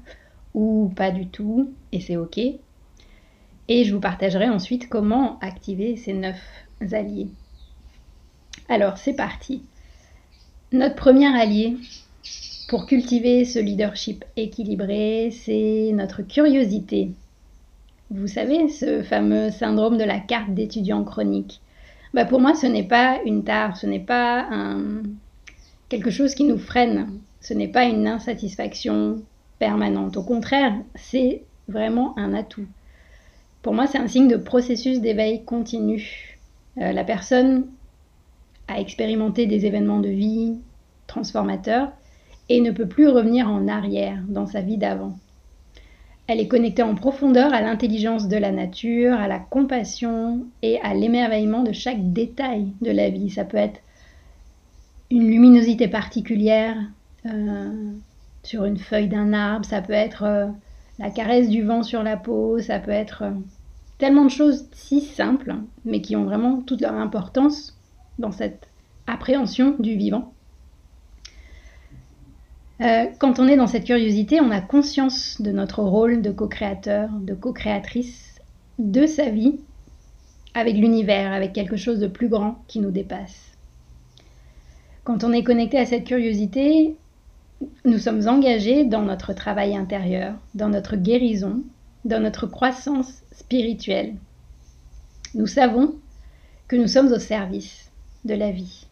ou 0.54 0.90
pas 0.96 1.10
du 1.10 1.26
tout, 1.26 1.70
et 1.92 2.00
c'est 2.00 2.16
ok. 2.16 2.38
Et 2.38 3.84
je 3.84 3.94
vous 3.94 4.00
partagerai 4.00 4.48
ensuite 4.48 4.88
comment 4.88 5.38
activer 5.40 5.96
ces 5.96 6.12
neuf 6.12 6.40
alliés. 6.92 7.28
Alors 8.68 8.99
c'est 8.99 9.14
parti. 9.14 9.62
Notre 10.73 10.96
premier 10.96 11.26
allié 11.26 11.76
pour 12.68 12.87
cultiver 12.87 13.44
ce 13.44 13.61
leadership 13.61 14.25
équilibré, 14.37 15.30
c'est 15.30 15.92
notre 15.94 16.23
curiosité. 16.23 17.12
Vous 18.11 18.26
savez, 18.26 18.68
ce 18.68 19.02
fameux 19.02 19.50
syndrome 19.50 19.99
de 19.99 20.04
la 20.04 20.18
carte 20.18 20.52
d'étudiant 20.52 21.04
chronique. 21.04 21.61
Bah 22.14 22.25
pour 22.25 22.40
moi, 22.40 22.54
ce 22.54 22.66
n'est 22.66 22.87
pas 22.87 23.20
une 23.25 23.44
tare, 23.44 23.76
ce 23.76 23.87
n'est 23.87 24.00
pas 24.00 24.49
quelque 25.88 26.11
chose 26.11 26.35
qui 26.35 26.44
nous 26.44 26.58
freine, 26.58 27.20
ce 27.40 27.54
n'est 27.54 27.68
pas 27.68 27.85
une 27.85 28.06
insatisfaction 28.08 29.23
permanente. 29.58 30.16
Au 30.16 30.23
contraire, 30.23 30.75
c'est 30.94 31.42
vraiment 31.68 32.16
un 32.18 32.35
atout. 32.35 32.66
Pour 33.62 33.75
moi, 33.75 33.87
c'est 33.87 33.99
un 33.99 34.08
signe 34.08 34.28
de 34.28 34.37
processus 34.37 35.00
d'éveil 35.00 35.44
continu. 35.44 36.38
Euh, 36.78 36.92
la 36.92 37.04
personne 37.04 37.66
a 38.68 38.80
expérimenté 38.80 39.46
des 39.46 39.66
événements 39.66 40.00
de 40.00 40.08
vie 40.08 40.56
transformateurs 41.06 41.92
et 42.49 42.61
ne 42.61 42.70
peut 42.70 42.87
plus 42.87 43.08
revenir 43.08 43.49
en 43.49 43.68
arrière 43.68 44.23
dans 44.28 44.46
sa 44.46 44.61
vie 44.61 44.76
d'avant. 44.76 45.16
Elle 46.28 46.40
est 46.40 46.49
connectée 46.49 46.82
en 46.82 46.96
profondeur 46.96 47.54
à 47.54 47.61
l'intelligence 47.61 48.26
de 48.26 48.37
la 48.37 48.50
nature, 48.50 49.14
à 49.14 49.28
la 49.28 49.38
compassion 49.38 50.44
et 50.62 50.80
à 50.80 50.92
l'émerveillement 50.92 51.62
de 51.62 51.73
chaque 51.73 52.12
détail 52.12 52.73
de 52.80 52.90
la 52.90 53.11
vie. 53.11 53.30
Ça 53.30 53.44
peut 53.44 53.56
être 53.56 53.80
une 55.11 55.30
luminosité 55.30 55.87
particulière 55.87 56.76
euh, 57.26 57.92
sur 58.42 58.64
une 58.64 58.78
feuille 58.78 59.08
d'un 59.08 59.32
arbre, 59.32 59.64
ça 59.64 59.80
peut 59.80 59.92
être 59.92 60.25
euh, 60.25 60.46
la 60.99 61.11
caresse 61.11 61.49
du 61.49 61.62
vent 61.62 61.85
sur 61.85 62.02
la 62.02 62.16
peau, 62.16 62.58
ça 62.58 62.80
peut 62.80 62.90
être 62.90 63.23
euh, 63.23 63.30
tellement 63.99 64.25
de 64.25 64.30
choses 64.30 64.66
si 64.73 65.00
simples, 65.00 65.54
mais 65.85 66.00
qui 66.00 66.16
ont 66.16 66.25
vraiment 66.25 66.61
toute 66.61 66.80
leur 66.80 66.94
importance 66.94 67.75
dans 68.18 68.32
cette 68.32 68.68
appréhension 69.06 69.76
du 69.78 69.96
vivant. 69.96 70.32
Euh, 72.80 73.06
quand 73.18 73.38
on 73.38 73.49
est 73.49 73.56
dans 73.56 73.66
cette 73.66 73.85
curiosité, 73.85 74.40
on 74.40 74.50
a 74.50 74.61
conscience 74.61 75.40
de 75.40 75.50
notre 75.50 75.82
rôle 75.82 76.20
de 76.20 76.30
co-créateur, 76.30 77.08
de 77.11 77.35
co-créatrice 77.35 78.40
de 78.78 79.06
sa 79.06 79.30
vie 79.30 79.58
avec 80.54 80.76
l'univers, 80.76 81.32
avec 81.32 81.52
quelque 81.52 81.76
chose 81.76 82.00
de 82.00 82.06
plus 82.06 82.28
grand 82.28 82.62
qui 82.68 82.80
nous 82.80 82.90
dépasse. 82.90 83.52
Quand 85.04 85.25
on 85.25 85.32
est 85.32 85.44
connecté 85.44 85.78
à 85.78 85.87
cette 85.87 86.04
curiosité, 86.04 86.96
nous 87.85 87.99
sommes 87.99 88.26
engagés 88.28 88.85
dans 88.85 89.02
notre 89.02 89.32
travail 89.32 89.76
intérieur, 89.76 90.35
dans 90.54 90.68
notre 90.68 90.96
guérison, 90.96 91.62
dans 92.04 92.20
notre 92.20 92.46
croissance 92.46 93.23
spirituelle. 93.32 94.14
Nous 95.35 95.46
savons 95.46 95.94
que 96.68 96.76
nous 96.76 96.88
sommes 96.88 97.12
au 97.12 97.18
service 97.18 97.86
de 98.26 98.35
la 98.35 98.50
vie 98.50 98.87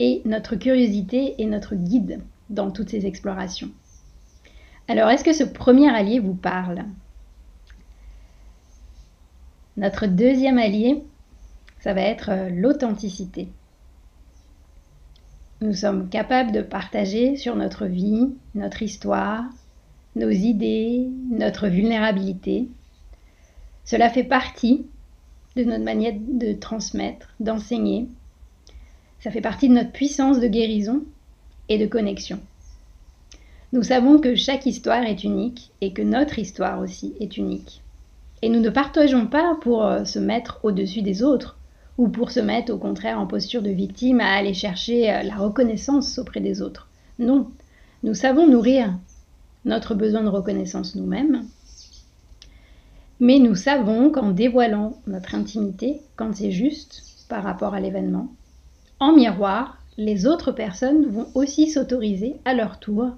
et 0.00 0.22
notre 0.24 0.56
curiosité 0.56 1.40
est 1.40 1.46
notre 1.46 1.74
guide 1.74 2.20
dans 2.50 2.70
toutes 2.70 2.90
ces 2.90 3.06
explorations. 3.06 3.70
Alors, 4.88 5.08
est-ce 5.08 5.24
que 5.24 5.32
ce 5.32 5.44
premier 5.44 5.88
allié 5.88 6.18
vous 6.18 6.34
parle? 6.34 6.84
Notre 9.76 10.06
deuxième 10.06 10.58
allié, 10.58 11.02
ça 11.80 11.94
va 11.94 12.02
être 12.02 12.30
euh, 12.30 12.48
l'authenticité. 12.50 13.48
Nous 15.60 15.72
sommes 15.72 16.08
capables 16.08 16.52
de 16.52 16.60
partager 16.60 17.36
sur 17.36 17.56
notre 17.56 17.86
vie, 17.86 18.34
notre 18.54 18.82
histoire, 18.82 19.44
nos 20.16 20.30
idées, 20.30 21.08
notre 21.30 21.68
vulnérabilité. 21.68 22.68
Cela 23.84 24.10
fait 24.10 24.24
partie 24.24 24.86
de 25.56 25.64
notre 25.64 25.84
manière 25.84 26.14
de 26.14 26.52
transmettre, 26.52 27.34
d'enseigner. 27.40 28.08
Ça 29.24 29.30
fait 29.30 29.40
partie 29.40 29.70
de 29.70 29.72
notre 29.72 29.90
puissance 29.90 30.38
de 30.38 30.48
guérison 30.48 31.02
et 31.70 31.78
de 31.78 31.86
connexion. 31.86 32.40
Nous 33.72 33.82
savons 33.82 34.18
que 34.18 34.34
chaque 34.34 34.66
histoire 34.66 35.02
est 35.02 35.24
unique 35.24 35.70
et 35.80 35.94
que 35.94 36.02
notre 36.02 36.38
histoire 36.38 36.78
aussi 36.78 37.14
est 37.20 37.38
unique. 37.38 37.80
Et 38.42 38.50
nous 38.50 38.60
ne 38.60 38.68
partageons 38.68 39.26
pas 39.26 39.56
pour 39.62 39.86
euh, 39.86 40.04
se 40.04 40.18
mettre 40.18 40.60
au-dessus 40.62 41.00
des 41.00 41.22
autres 41.22 41.56
ou 41.96 42.08
pour 42.08 42.32
se 42.32 42.40
mettre 42.40 42.70
au 42.70 42.76
contraire 42.76 43.18
en 43.18 43.26
posture 43.26 43.62
de 43.62 43.70
victime 43.70 44.20
à 44.20 44.34
aller 44.34 44.52
chercher 44.52 45.10
euh, 45.10 45.22
la 45.22 45.36
reconnaissance 45.36 46.18
auprès 46.18 46.40
des 46.40 46.60
autres. 46.60 46.90
Non, 47.18 47.48
nous 48.02 48.12
savons 48.12 48.46
nourrir 48.46 48.92
notre 49.64 49.94
besoin 49.94 50.22
de 50.22 50.28
reconnaissance 50.28 50.96
nous-mêmes, 50.96 51.46
mais 53.20 53.38
nous 53.38 53.54
savons 53.54 54.10
qu'en 54.10 54.32
dévoilant 54.32 54.98
notre 55.06 55.34
intimité, 55.34 56.02
quand 56.14 56.36
c'est 56.36 56.52
juste 56.52 57.24
par 57.30 57.42
rapport 57.42 57.72
à 57.72 57.80
l'événement, 57.80 58.28
en 59.00 59.12
miroir, 59.12 59.78
les 59.96 60.26
autres 60.26 60.52
personnes 60.52 61.06
vont 61.06 61.28
aussi 61.34 61.70
s'autoriser 61.70 62.36
à 62.44 62.54
leur 62.54 62.80
tour 62.80 63.12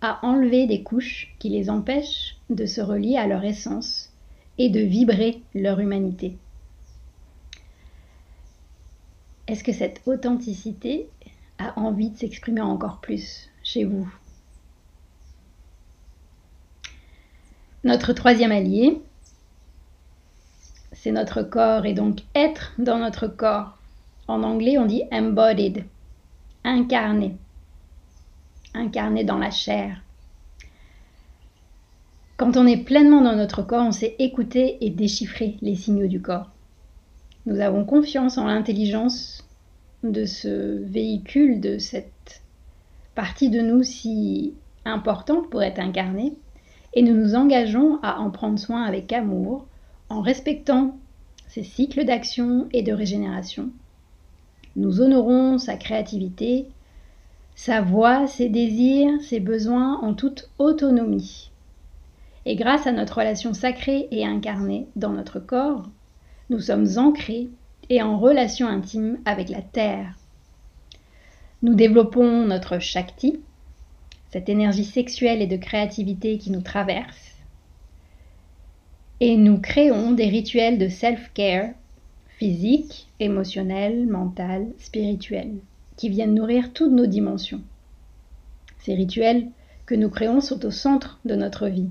à 0.00 0.24
enlever 0.24 0.66
des 0.66 0.82
couches 0.82 1.34
qui 1.38 1.50
les 1.50 1.68
empêchent 1.68 2.36
de 2.48 2.66
se 2.66 2.80
relier 2.80 3.16
à 3.16 3.26
leur 3.26 3.44
essence 3.44 4.10
et 4.58 4.70
de 4.70 4.80
vibrer 4.80 5.42
leur 5.54 5.78
humanité. 5.80 6.38
Est-ce 9.46 9.64
que 9.64 9.72
cette 9.72 10.00
authenticité 10.06 11.08
a 11.58 11.78
envie 11.78 12.10
de 12.10 12.16
s'exprimer 12.16 12.60
encore 12.60 13.00
plus 13.00 13.50
chez 13.62 13.84
vous? 13.84 14.08
Notre 17.82 18.12
troisième 18.12 18.52
allié, 18.52 19.02
c'est 20.92 21.12
notre 21.12 21.42
corps 21.42 21.86
et 21.86 21.94
donc 21.94 22.20
être 22.34 22.72
dans 22.78 22.98
notre 22.98 23.26
corps. 23.26 23.79
En 24.30 24.44
anglais, 24.44 24.78
on 24.78 24.86
dit 24.86 25.02
embodied, 25.10 25.86
incarné, 26.62 27.34
incarné 28.74 29.24
dans 29.24 29.38
la 29.38 29.50
chair. 29.50 30.04
Quand 32.36 32.56
on 32.56 32.64
est 32.64 32.84
pleinement 32.84 33.22
dans 33.22 33.34
notre 33.34 33.62
corps, 33.62 33.88
on 33.88 33.90
sait 33.90 34.14
écouter 34.20 34.78
et 34.82 34.90
déchiffrer 34.90 35.56
les 35.62 35.74
signaux 35.74 36.06
du 36.06 36.22
corps. 36.22 36.48
Nous 37.46 37.58
avons 37.58 37.84
confiance 37.84 38.38
en 38.38 38.46
l'intelligence 38.46 39.44
de 40.04 40.24
ce 40.24 40.80
véhicule, 40.84 41.60
de 41.60 41.78
cette 41.78 42.40
partie 43.16 43.50
de 43.50 43.60
nous 43.60 43.82
si 43.82 44.54
importante 44.84 45.50
pour 45.50 45.64
être 45.64 45.80
incarnée, 45.80 46.34
et 46.94 47.02
nous 47.02 47.16
nous 47.16 47.34
engageons 47.34 47.98
à 48.04 48.20
en 48.20 48.30
prendre 48.30 48.60
soin 48.60 48.84
avec 48.84 49.12
amour, 49.12 49.66
en 50.08 50.20
respectant 50.20 50.96
ses 51.48 51.64
cycles 51.64 52.04
d'action 52.04 52.68
et 52.72 52.84
de 52.84 52.92
régénération, 52.92 53.72
nous 54.76 55.00
honorons 55.00 55.58
sa 55.58 55.76
créativité, 55.76 56.66
sa 57.54 57.80
voix, 57.80 58.26
ses 58.26 58.48
désirs, 58.48 59.20
ses 59.22 59.40
besoins 59.40 59.98
en 60.00 60.14
toute 60.14 60.50
autonomie. 60.58 61.50
Et 62.46 62.56
grâce 62.56 62.86
à 62.86 62.92
notre 62.92 63.18
relation 63.18 63.52
sacrée 63.52 64.08
et 64.10 64.24
incarnée 64.24 64.86
dans 64.96 65.12
notre 65.12 65.40
corps, 65.40 65.88
nous 66.48 66.60
sommes 66.60 66.86
ancrés 66.96 67.48
et 67.90 68.02
en 68.02 68.18
relation 68.18 68.66
intime 68.66 69.18
avec 69.24 69.48
la 69.48 69.60
Terre. 69.60 70.14
Nous 71.62 71.74
développons 71.74 72.46
notre 72.46 72.78
Shakti, 72.78 73.40
cette 74.32 74.48
énergie 74.48 74.84
sexuelle 74.84 75.42
et 75.42 75.46
de 75.46 75.56
créativité 75.56 76.38
qui 76.38 76.50
nous 76.50 76.62
traverse, 76.62 77.34
et 79.20 79.36
nous 79.36 79.60
créons 79.60 80.12
des 80.12 80.28
rituels 80.28 80.78
de 80.78 80.88
self-care 80.88 81.74
physique, 82.40 83.06
émotionnel, 83.20 84.06
mental, 84.06 84.68
spirituel, 84.78 85.56
qui 85.96 86.08
viennent 86.08 86.34
nourrir 86.34 86.72
toutes 86.72 86.90
nos 86.90 87.04
dimensions. 87.04 87.60
Ces 88.78 88.94
rituels 88.94 89.48
que 89.84 89.94
nous 89.94 90.08
créons 90.08 90.40
sont 90.40 90.64
au 90.64 90.70
centre 90.70 91.20
de 91.26 91.34
notre 91.34 91.66
vie. 91.66 91.90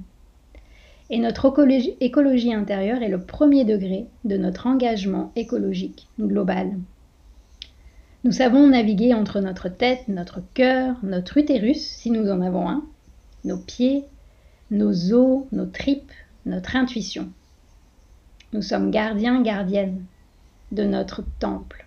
Et 1.11 1.19
notre 1.19 1.53
écologie 2.01 2.53
intérieure 2.55 3.03
est 3.03 3.09
le 3.09 3.21
premier 3.21 3.63
degré 3.63 4.07
de 4.25 4.37
notre 4.37 4.65
engagement 4.65 5.31
écologique 5.35 6.07
global. 6.19 6.79
Nous 8.23 8.31
savons 8.31 8.65
naviguer 8.69 9.13
entre 9.13 9.41
notre 9.41 9.69
tête, 9.69 10.07
notre 10.07 10.41
cœur, 10.55 10.95
notre 11.03 11.37
utérus, 11.37 11.79
si 11.79 12.09
nous 12.09 12.27
en 12.27 12.41
avons 12.41 12.67
un, 12.67 12.83
nos 13.45 13.59
pieds, 13.59 14.03
nos 14.71 15.13
os, 15.13 15.43
nos 15.51 15.67
tripes, 15.67 16.11
notre 16.47 16.75
intuition. 16.75 17.29
Nous 18.51 18.63
sommes 18.63 18.89
gardiens, 18.89 19.43
gardiennes 19.43 20.05
de 20.71 20.83
notre 20.83 21.23
temple. 21.39 21.85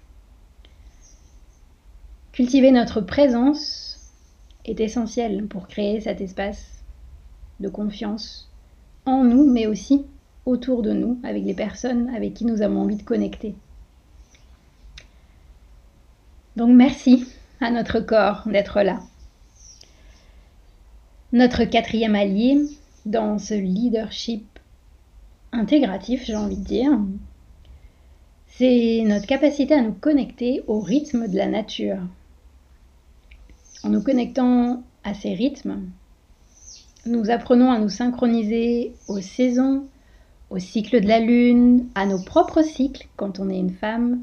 Cultiver 2.33 2.71
notre 2.71 3.01
présence 3.01 4.11
est 4.65 4.81
essentiel 4.81 5.47
pour 5.47 5.69
créer 5.69 6.01
cet 6.01 6.21
espace 6.21 6.83
de 7.61 7.69
confiance 7.69 8.49
en 9.05 9.25
nous, 9.25 9.51
mais 9.51 9.67
aussi 9.67 10.05
autour 10.47 10.83
de 10.83 10.93
nous, 10.93 11.19
avec 11.23 11.45
les 11.45 11.55
personnes 11.55 12.09
avec 12.15 12.35
qui 12.35 12.45
nous 12.45 12.63
avons 12.63 12.83
envie 12.83 12.97
de 12.97 13.03
connecter. 13.03 13.55
Donc 16.57 16.71
merci 16.75 17.27
à 17.61 17.71
notre 17.71 18.01
corps 18.01 18.43
d'être 18.47 18.83
là. 18.83 19.01
Notre 21.33 21.65
quatrième 21.65 22.15
allié 22.15 22.59
dans 23.07 23.39
ce 23.39 23.55
leadership 23.55 24.59
intégratif, 25.53 26.25
j'ai 26.25 26.37
envie 26.37 26.59
de 26.59 26.65
dire, 26.65 26.99
c'est 28.59 29.03
notre 29.05 29.27
capacité 29.27 29.75
à 29.75 29.83
nous 29.83 29.93
connecter 29.93 30.63
au 30.67 30.81
rythme 30.81 31.29
de 31.29 31.37
la 31.37 31.49
nature. 31.49 31.99
En 33.83 33.89
nous 33.89 34.03
connectant 34.03 34.83
à 35.05 35.15
ces 35.15 35.35
rythmes, 35.35 35.81
nous 37.07 37.31
apprenons 37.31 37.73
à 37.73 37.79
nous 37.79 37.89
synchroniser 37.89 38.93
aux 39.09 39.21
saisons, 39.21 39.87
au 40.51 40.59
cycle 40.59 41.01
de 41.01 41.09
la 41.09 41.19
lune, 41.19 41.89
à 41.95 42.07
nos 42.07 42.19
propres 42.19 42.63
cycles 42.63 43.09
quand 43.17 43.41
on 43.41 43.49
est 43.49 43.59
une 43.59 43.73
femme, 43.73 44.21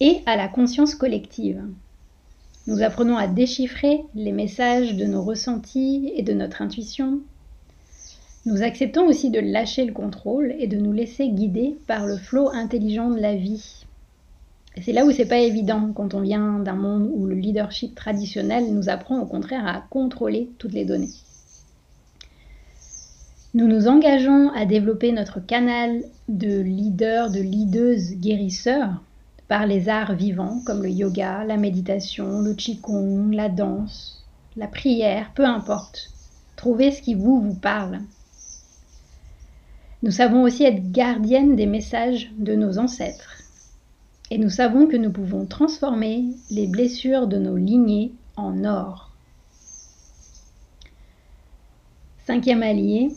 et 0.00 0.20
à 0.26 0.36
la 0.36 0.48
conscience 0.48 0.94
collective. 0.94 1.62
Nous 2.66 2.82
apprenons 2.82 3.16
à 3.16 3.26
déchiffrer 3.26 4.02
les 4.14 4.32
messages 4.32 4.96
de 4.96 5.06
nos 5.06 5.22
ressentis 5.22 6.12
et 6.14 6.22
de 6.22 6.34
notre 6.34 6.62
intuition. 6.62 7.20
Nous 8.46 8.62
acceptons 8.62 9.06
aussi 9.06 9.30
de 9.30 9.40
lâcher 9.40 9.86
le 9.86 9.92
contrôle 9.94 10.54
et 10.58 10.66
de 10.66 10.76
nous 10.76 10.92
laisser 10.92 11.28
guider 11.28 11.78
par 11.86 12.04
le 12.04 12.18
flot 12.18 12.50
intelligent 12.50 13.10
de 13.10 13.18
la 13.20 13.34
vie. 13.34 13.84
C'est 14.82 14.92
là 14.92 15.06
où 15.06 15.12
c'est 15.12 15.24
pas 15.24 15.38
évident 15.38 15.92
quand 15.94 16.12
on 16.12 16.20
vient 16.20 16.58
d'un 16.58 16.74
monde 16.74 17.10
où 17.14 17.26
le 17.26 17.36
leadership 17.36 17.94
traditionnel 17.94 18.74
nous 18.74 18.90
apprend 18.90 19.18
au 19.18 19.24
contraire 19.24 19.66
à 19.66 19.84
contrôler 19.88 20.50
toutes 20.58 20.74
les 20.74 20.84
données. 20.84 21.12
Nous 23.54 23.68
nous 23.68 23.86
engageons 23.86 24.50
à 24.50 24.66
développer 24.66 25.12
notre 25.12 25.38
canal 25.38 26.02
de 26.28 26.60
leader, 26.60 27.30
de 27.30 27.40
leaders 27.40 28.14
guérisseurs 28.16 29.00
par 29.48 29.66
les 29.66 29.88
arts 29.88 30.16
vivants 30.16 30.60
comme 30.66 30.82
le 30.82 30.90
yoga, 30.90 31.44
la 31.44 31.56
méditation, 31.56 32.40
le 32.40 32.52
qigong, 32.52 33.30
la 33.30 33.48
danse, 33.48 34.22
la 34.56 34.66
prière, 34.66 35.30
peu 35.34 35.44
importe. 35.44 36.10
Trouvez 36.56 36.90
ce 36.90 37.00
qui 37.00 37.14
vous 37.14 37.40
vous 37.40 37.54
parle. 37.54 38.00
Nous 40.04 40.10
savons 40.10 40.42
aussi 40.42 40.64
être 40.64 40.92
gardiennes 40.92 41.56
des 41.56 41.64
messages 41.64 42.30
de 42.36 42.54
nos 42.54 42.78
ancêtres. 42.78 43.38
Et 44.30 44.36
nous 44.36 44.50
savons 44.50 44.86
que 44.86 44.98
nous 44.98 45.10
pouvons 45.10 45.46
transformer 45.46 46.26
les 46.50 46.66
blessures 46.66 47.26
de 47.26 47.38
nos 47.38 47.56
lignées 47.56 48.12
en 48.36 48.66
or. 48.66 49.12
Cinquième 52.26 52.62
allié, 52.62 53.12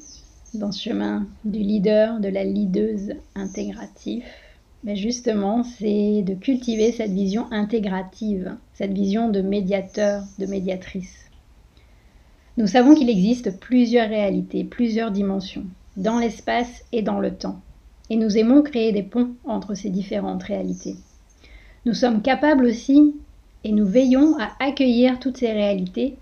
dans 0.53 0.71
ce 0.71 0.81
chemin 0.81 1.27
du 1.43 1.59
leader, 1.59 2.21
de 2.21 2.29
la 2.29 2.45
leaduse 2.45 3.15
intégratif, 3.35 4.23
mais 4.85 4.95
justement, 4.95 5.63
c'est 5.63 6.21
de 6.21 6.35
cultiver 6.35 6.93
cette 6.93 7.11
vision 7.11 7.51
intégrative, 7.51 8.55
cette 8.75 8.93
vision 8.93 9.27
de 9.27 9.41
médiateur, 9.41 10.23
de 10.39 10.45
médiatrice. 10.45 11.25
Nous 12.55 12.67
savons 12.67 12.95
qu'il 12.95 13.09
existe 13.09 13.59
plusieurs 13.59 14.07
réalités, 14.07 14.63
plusieurs 14.63 15.11
dimensions, 15.11 15.65
dans 15.97 16.19
l'espace 16.19 16.83
et 16.91 17.01
dans 17.01 17.19
le 17.19 17.33
temps, 17.33 17.59
et 18.09 18.15
nous 18.15 18.37
aimons 18.37 18.61
créer 18.61 18.91
des 18.91 19.03
ponts 19.03 19.31
entre 19.45 19.73
ces 19.73 19.89
différentes 19.89 20.43
réalités. 20.43 20.95
Nous 21.85 21.95
sommes 21.95 22.21
capables 22.21 22.65
aussi, 22.65 23.15
et 23.63 23.71
nous 23.71 23.85
veillons 23.85 24.37
à 24.39 24.51
accueillir 24.59 25.19
toutes 25.19 25.37
ces 25.37 25.51
réalités 25.51 26.15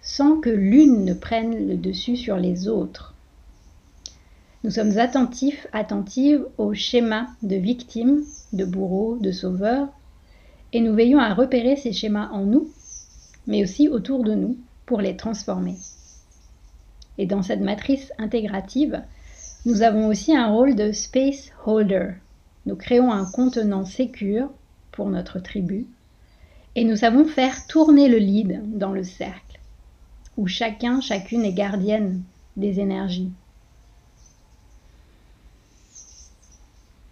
sans 0.00 0.40
que 0.40 0.50
l'une 0.50 1.04
ne 1.04 1.14
prenne 1.14 1.68
le 1.68 1.76
dessus 1.76 2.16
sur 2.16 2.36
les 2.36 2.68
autres. 2.68 3.14
Nous 4.62 4.70
sommes 4.70 4.98
attentifs, 4.98 5.66
attentives 5.72 6.46
au 6.58 6.74
schéma 6.74 7.28
de 7.42 7.56
victime, 7.56 8.22
de 8.52 8.64
bourreau, 8.64 9.18
de 9.20 9.32
sauveur, 9.32 9.88
et 10.72 10.80
nous 10.80 10.94
veillons 10.94 11.18
à 11.18 11.34
repérer 11.34 11.76
ces 11.76 11.92
schémas 11.92 12.28
en 12.30 12.44
nous, 12.44 12.70
mais 13.48 13.62
aussi 13.62 13.88
autour 13.88 14.22
de 14.22 14.34
nous, 14.34 14.56
pour 14.86 15.00
les 15.00 15.16
transformer. 15.16 15.74
Et 17.18 17.26
dans 17.26 17.42
cette 17.42 17.60
matrice 17.60 18.12
intégrative, 18.18 19.02
nous 19.66 19.82
avons 19.82 20.06
aussi 20.06 20.34
un 20.34 20.46
rôle 20.46 20.76
de 20.76 20.92
space 20.92 21.50
holder. 21.66 22.12
Nous 22.66 22.76
créons 22.76 23.12
un 23.12 23.26
contenant 23.26 23.84
sécure 23.84 24.48
pour 24.92 25.10
notre 25.10 25.40
tribu, 25.40 25.86
et 26.76 26.84
nous 26.84 26.96
savons 26.96 27.26
faire 27.26 27.66
tourner 27.66 28.08
le 28.08 28.18
lead 28.18 28.78
dans 28.78 28.92
le 28.92 29.02
cercle, 29.02 29.58
où 30.36 30.46
chacun, 30.46 31.00
chacune 31.00 31.44
est 31.44 31.52
gardienne 31.52 32.22
des 32.56 32.78
énergies. 32.78 33.32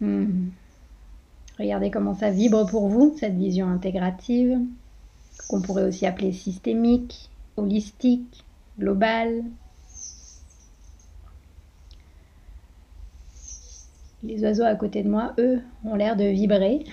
Hmm. 0.01 0.49
Regardez 1.59 1.91
comment 1.91 2.15
ça 2.15 2.31
vibre 2.31 2.67
pour 2.67 2.89
vous, 2.89 3.17
cette 3.19 3.37
vision 3.37 3.69
intégrative, 3.69 4.59
qu'on 5.49 5.61
pourrait 5.61 5.89
aussi 5.89 6.07
appeler 6.07 6.33
systémique, 6.33 7.31
holistique, 7.57 8.45
globale. 8.79 9.43
Les 14.25 14.43
oiseaux 14.43 14.65
à 14.65 14.75
côté 14.75 15.03
de 15.03 15.11
moi, 15.11 15.35
eux, 15.39 15.61
ont 15.85 15.97
l'air 15.97 16.17
de 16.17 16.25
vibrer. 16.25 16.85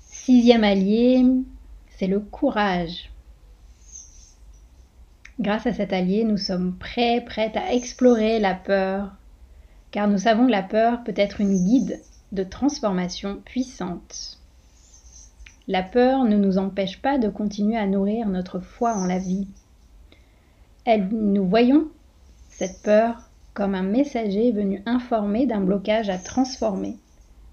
Sixième 0.00 0.64
allié, 0.64 1.26
c'est 1.90 2.06
le 2.06 2.18
courage. 2.18 3.10
Grâce 5.38 5.66
à 5.66 5.74
cet 5.74 5.92
allié, 5.92 6.24
nous 6.24 6.38
sommes 6.38 6.74
prêts, 6.78 7.20
prêtes 7.20 7.56
à 7.58 7.74
explorer 7.74 8.40
la 8.40 8.54
peur, 8.54 9.14
car 9.90 10.08
nous 10.08 10.18
savons 10.18 10.46
que 10.46 10.52
la 10.52 10.62
peur 10.62 11.04
peut 11.04 11.14
être 11.14 11.42
une 11.42 11.62
guide 11.62 12.00
de 12.32 12.44
transformation 12.44 13.42
puissante. 13.44 14.38
La 15.66 15.82
peur 15.82 16.24
ne 16.24 16.36
nous 16.36 16.56
empêche 16.56 17.02
pas 17.02 17.18
de 17.18 17.28
continuer 17.28 17.76
à 17.76 17.86
nourrir 17.86 18.26
notre 18.28 18.58
foi 18.58 18.94
en 18.94 19.04
la 19.04 19.18
vie. 19.18 19.46
Elle, 20.86 21.08
nous 21.08 21.46
voyons 21.46 21.88
cette 22.48 22.80
peur 22.82 23.27
comme 23.58 23.74
un 23.74 23.82
messager 23.82 24.52
venu 24.52 24.80
informer 24.86 25.44
d'un 25.44 25.60
blocage 25.60 26.10
à 26.10 26.16
transformer 26.16 26.94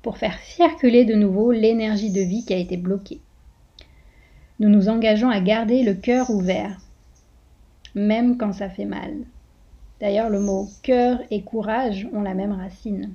pour 0.03 0.19
faire 0.19 0.37
circuler 0.37 1.03
de 1.03 1.15
nouveau 1.15 1.51
l'énergie 1.51 2.11
de 2.11 2.21
vie 2.21 2.45
qui 2.45 2.53
a 2.53 2.57
été 2.57 2.77
bloquée. 2.77 3.21
Nous 4.59 4.69
nous 4.69 4.87
engageons 4.87 5.31
à 5.31 5.39
garder 5.39 5.81
le 5.81 5.95
cœur 5.95 6.29
ouvert, 6.29 6.79
même 7.95 8.37
quand 8.37 8.53
ça 8.53 8.69
fait 8.69 8.85
mal. 8.85 9.15
D'ailleurs, 9.99 10.29
le 10.29 10.39
mot 10.39 10.69
cœur 10.83 11.21
et 11.31 11.41
courage 11.41 12.07
ont 12.13 12.21
la 12.21 12.35
même 12.35 12.51
racine. 12.51 13.11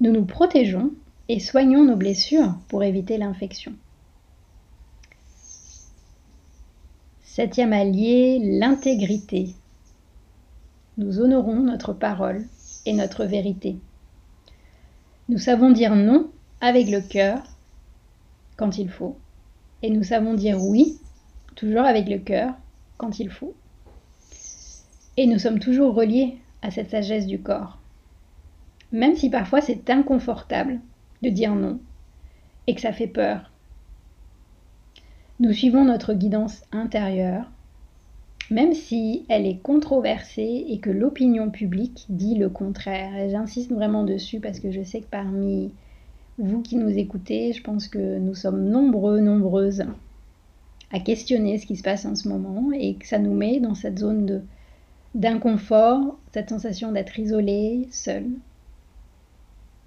Nous 0.00 0.12
nous 0.12 0.24
protégeons 0.24 0.92
et 1.28 1.40
soignons 1.40 1.82
nos 1.82 1.96
blessures 1.96 2.54
pour 2.68 2.84
éviter 2.84 3.18
l'infection. 3.18 3.72
Septième 7.24 7.72
allié, 7.72 8.38
l'intégrité. 8.40 9.56
Nous 10.98 11.20
honorons 11.20 11.60
notre 11.60 11.92
parole 11.92 12.44
et 12.84 12.92
notre 12.92 13.24
vérité. 13.24 13.76
Nous 15.28 15.38
savons 15.38 15.70
dire 15.70 15.94
non 15.94 16.28
avec 16.60 16.90
le 16.90 17.00
cœur 17.00 17.40
quand 18.56 18.78
il 18.78 18.90
faut, 18.90 19.16
et 19.82 19.90
nous 19.90 20.02
savons 20.02 20.34
dire 20.34 20.60
oui, 20.60 20.98
toujours 21.54 21.84
avec 21.84 22.08
le 22.08 22.18
cœur, 22.18 22.52
quand 22.96 23.20
il 23.20 23.30
faut. 23.30 23.54
Et 25.16 25.28
nous 25.28 25.38
sommes 25.38 25.60
toujours 25.60 25.94
reliés 25.94 26.36
à 26.62 26.72
cette 26.72 26.90
sagesse 26.90 27.28
du 27.28 27.38
corps. 27.38 27.78
Même 28.90 29.14
si 29.14 29.30
parfois 29.30 29.60
c'est 29.60 29.88
inconfortable 29.90 30.80
de 31.22 31.28
dire 31.28 31.54
non 31.54 31.78
et 32.66 32.74
que 32.74 32.80
ça 32.80 32.92
fait 32.92 33.06
peur. 33.06 33.52
Nous 35.38 35.52
suivons 35.52 35.84
notre 35.84 36.12
guidance 36.14 36.64
intérieure, 36.72 37.48
même 38.50 38.72
si 38.72 39.24
elle 39.28 39.46
est 39.46 39.58
controversée 39.58 40.64
et 40.68 40.78
que 40.78 40.90
l'opinion 40.90 41.50
publique 41.50 42.06
dit 42.08 42.34
le 42.34 42.48
contraire. 42.48 43.28
J'insiste 43.28 43.72
vraiment 43.72 44.04
dessus 44.04 44.40
parce 44.40 44.60
que 44.60 44.70
je 44.70 44.82
sais 44.82 45.00
que 45.00 45.10
parmi 45.10 45.70
vous 46.38 46.62
qui 46.62 46.76
nous 46.76 46.96
écoutez, 46.96 47.52
je 47.52 47.62
pense 47.62 47.88
que 47.88 48.18
nous 48.18 48.34
sommes 48.34 48.68
nombreux, 48.68 49.20
nombreuses 49.20 49.84
à 50.90 51.00
questionner 51.00 51.58
ce 51.58 51.66
qui 51.66 51.76
se 51.76 51.82
passe 51.82 52.06
en 52.06 52.14
ce 52.14 52.28
moment 52.28 52.70
et 52.72 52.94
que 52.94 53.06
ça 53.06 53.18
nous 53.18 53.34
met 53.34 53.60
dans 53.60 53.74
cette 53.74 53.98
zone 53.98 54.42
d'inconfort, 55.14 56.18
cette 56.32 56.48
sensation 56.48 56.92
d'être 56.92 57.18
isolé, 57.18 57.88
seul. 57.90 58.24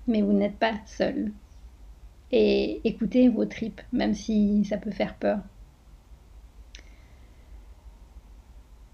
Mais 0.07 0.21
vous 0.21 0.33
n'êtes 0.33 0.57
pas 0.57 0.73
seul. 0.85 1.31
Et 2.31 2.81
écoutez 2.83 3.29
vos 3.29 3.45
tripes, 3.45 3.81
même 3.91 4.13
si 4.13 4.63
ça 4.65 4.77
peut 4.77 4.91
faire 4.91 5.15
peur. 5.15 5.39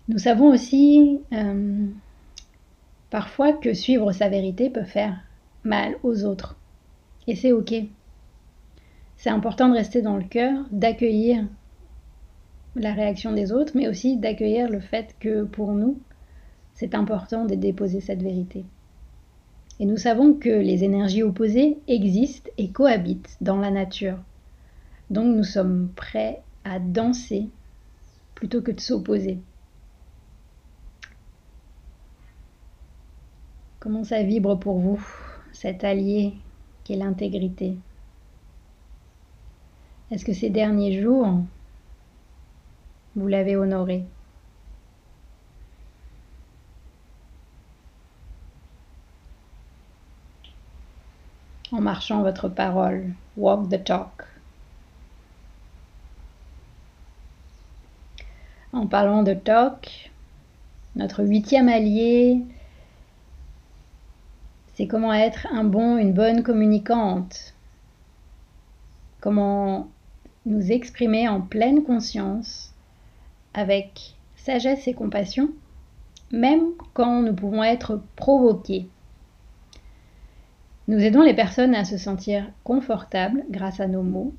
Nous 0.10 0.20
savons 0.20 0.54
aussi 0.54 1.20
euh, 1.34 1.86
parfois 3.10 3.52
que 3.52 3.74
suivre 3.74 4.14
sa 4.14 4.30
vérité 4.30 4.70
peut 4.70 4.86
faire 4.86 5.20
mal 5.64 5.98
aux 6.04 6.24
autres. 6.24 6.56
Et 7.28 7.36
c'est 7.36 7.52
ok. 7.52 7.74
C'est 9.18 9.30
important 9.30 9.68
de 9.68 9.74
rester 9.74 10.02
dans 10.02 10.16
le 10.16 10.24
cœur, 10.24 10.66
d'accueillir 10.72 11.46
la 12.76 12.94
réaction 12.94 13.34
des 13.34 13.52
autres, 13.52 13.74
mais 13.76 13.90
aussi 13.90 14.16
d'accueillir 14.18 14.70
le 14.70 14.80
fait 14.80 15.16
que 15.20 15.44
pour 15.44 15.74
nous, 15.74 16.00
c'est 16.74 16.96
important 16.96 17.46
de 17.46 17.56
déposer 17.56 18.00
cette 18.00 18.22
vérité. 18.22 18.64
Et 19.80 19.86
nous 19.86 19.98
savons 19.98 20.34
que 20.34 20.50
les 20.50 20.84
énergies 20.84 21.24
opposées 21.24 21.80
existent 21.88 22.50
et 22.58 22.70
cohabitent 22.70 23.38
dans 23.42 23.58
la 23.58 23.72
nature. 23.72 24.18
Donc 25.10 25.36
nous 25.36 25.44
sommes 25.44 25.90
prêts 25.96 26.42
à 26.64 26.80
danser 26.80 27.50
plutôt 28.36 28.62
que 28.62 28.72
de 28.72 28.80
s'opposer. 28.80 29.40
Comment 33.80 34.04
ça 34.04 34.24
vibre 34.24 34.58
pour 34.58 34.80
vous, 34.80 35.00
cet 35.54 35.84
allié 35.84 36.34
qui 36.84 36.94
est 36.94 36.98
l'intégrité? 36.98 37.78
Est-ce 40.10 40.26
que 40.26 40.34
ces 40.34 40.50
derniers 40.50 41.00
jours, 41.00 41.42
vous 43.16 43.28
l'avez 43.28 43.56
honoré? 43.56 44.04
En 51.72 51.82
marchant 51.82 52.24
votre 52.24 52.50
parole, 52.50 53.14
walk 53.36 53.70
the 53.70 53.84
talk. 53.84 54.24
En 58.74 58.88
parlant 58.88 59.22
de 59.22 59.34
talk, 59.34 60.12
notre 60.96 61.24
huitième 61.24 61.70
allié, 61.70 62.42
c'est 64.78 64.86
comment 64.86 65.12
être 65.12 65.48
un 65.50 65.64
bon, 65.64 65.98
une 65.98 66.14
bonne 66.14 66.44
communicante. 66.44 67.56
Comment 69.22 69.90
nous 70.46 70.72
exprimer 70.72 71.28
en 71.28 71.42
pleine 71.42 71.84
conscience, 71.84 72.76
avec 73.56 74.16
sagesse 74.36 74.88
et 74.88 74.94
compassion, 74.94 75.50
même 76.32 76.62
quand 76.94 77.24
nous 77.24 77.34
pouvons 77.34 77.64
être 77.64 78.04
provoqués. 78.16 78.88
Nous 80.88 81.00
aidons 81.00 81.24
les 81.24 81.34
personnes 81.34 81.74
à 81.74 81.84
se 81.84 81.98
sentir 81.98 82.48
confortables 82.64 83.46
grâce 83.50 83.80
à 83.80 83.88
nos 83.88 84.04
mots, 84.04 84.36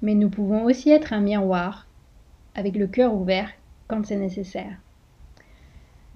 mais 0.00 0.14
nous 0.14 0.30
pouvons 0.30 0.64
aussi 0.64 0.88
être 0.88 1.12
un 1.12 1.20
miroir 1.20 1.86
avec 2.54 2.74
le 2.74 2.86
cœur 2.86 3.12
ouvert 3.12 3.50
quand 3.86 4.06
c'est 4.06 4.16
nécessaire. 4.16 4.78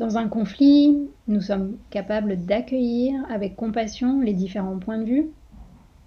Dans 0.02 0.18
un 0.18 0.26
conflit, 0.26 0.98
nous 1.28 1.40
sommes 1.40 1.76
capables 1.90 2.44
d'accueillir 2.44 3.24
avec 3.30 3.54
compassion 3.54 4.20
les 4.20 4.32
différents 4.32 4.80
points 4.80 4.98
de 4.98 5.04
vue, 5.04 5.26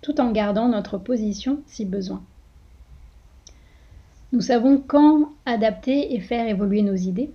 tout 0.02 0.20
en 0.20 0.34
gardant 0.34 0.68
notre 0.68 0.98
position 0.98 1.62
si 1.66 1.86
besoin. 1.86 2.22
Nous 4.34 4.42
savons 4.42 4.84
quand 4.86 5.30
adapter 5.46 6.14
et 6.14 6.20
faire 6.20 6.46
évoluer 6.46 6.82
nos 6.82 6.96
idées, 6.96 7.32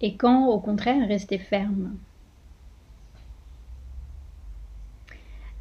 et 0.00 0.16
quand, 0.16 0.46
au 0.46 0.58
contraire, 0.58 1.06
rester 1.06 1.36
ferme. 1.36 1.94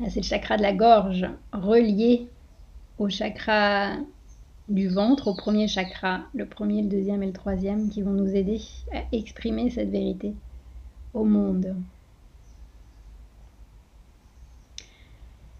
C'est 0.07 0.21
le 0.21 0.25
chakra 0.25 0.55
de 0.55 0.62
la 0.62 0.71
gorge, 0.71 1.27
relié 1.51 2.29
au 2.97 3.09
chakra 3.09 3.97
du 4.69 4.88
ventre 4.88 5.28
au 5.28 5.36
premier 5.36 5.67
chakra, 5.67 6.21
le 6.34 6.45
premier, 6.45 6.82
le 6.82 6.89
deuxième 6.89 7.23
et 7.23 7.28
le 7.28 7.34
troisième, 7.34 7.89
qui 7.89 8.02
vont 8.02 8.12
nous 8.12 8.36
aider 8.36 8.62
à 8.93 9.04
exprimer 9.12 9.69
cette 9.69 9.89
vérité 9.89 10.34
au 11.13 11.26
monde. 11.26 11.76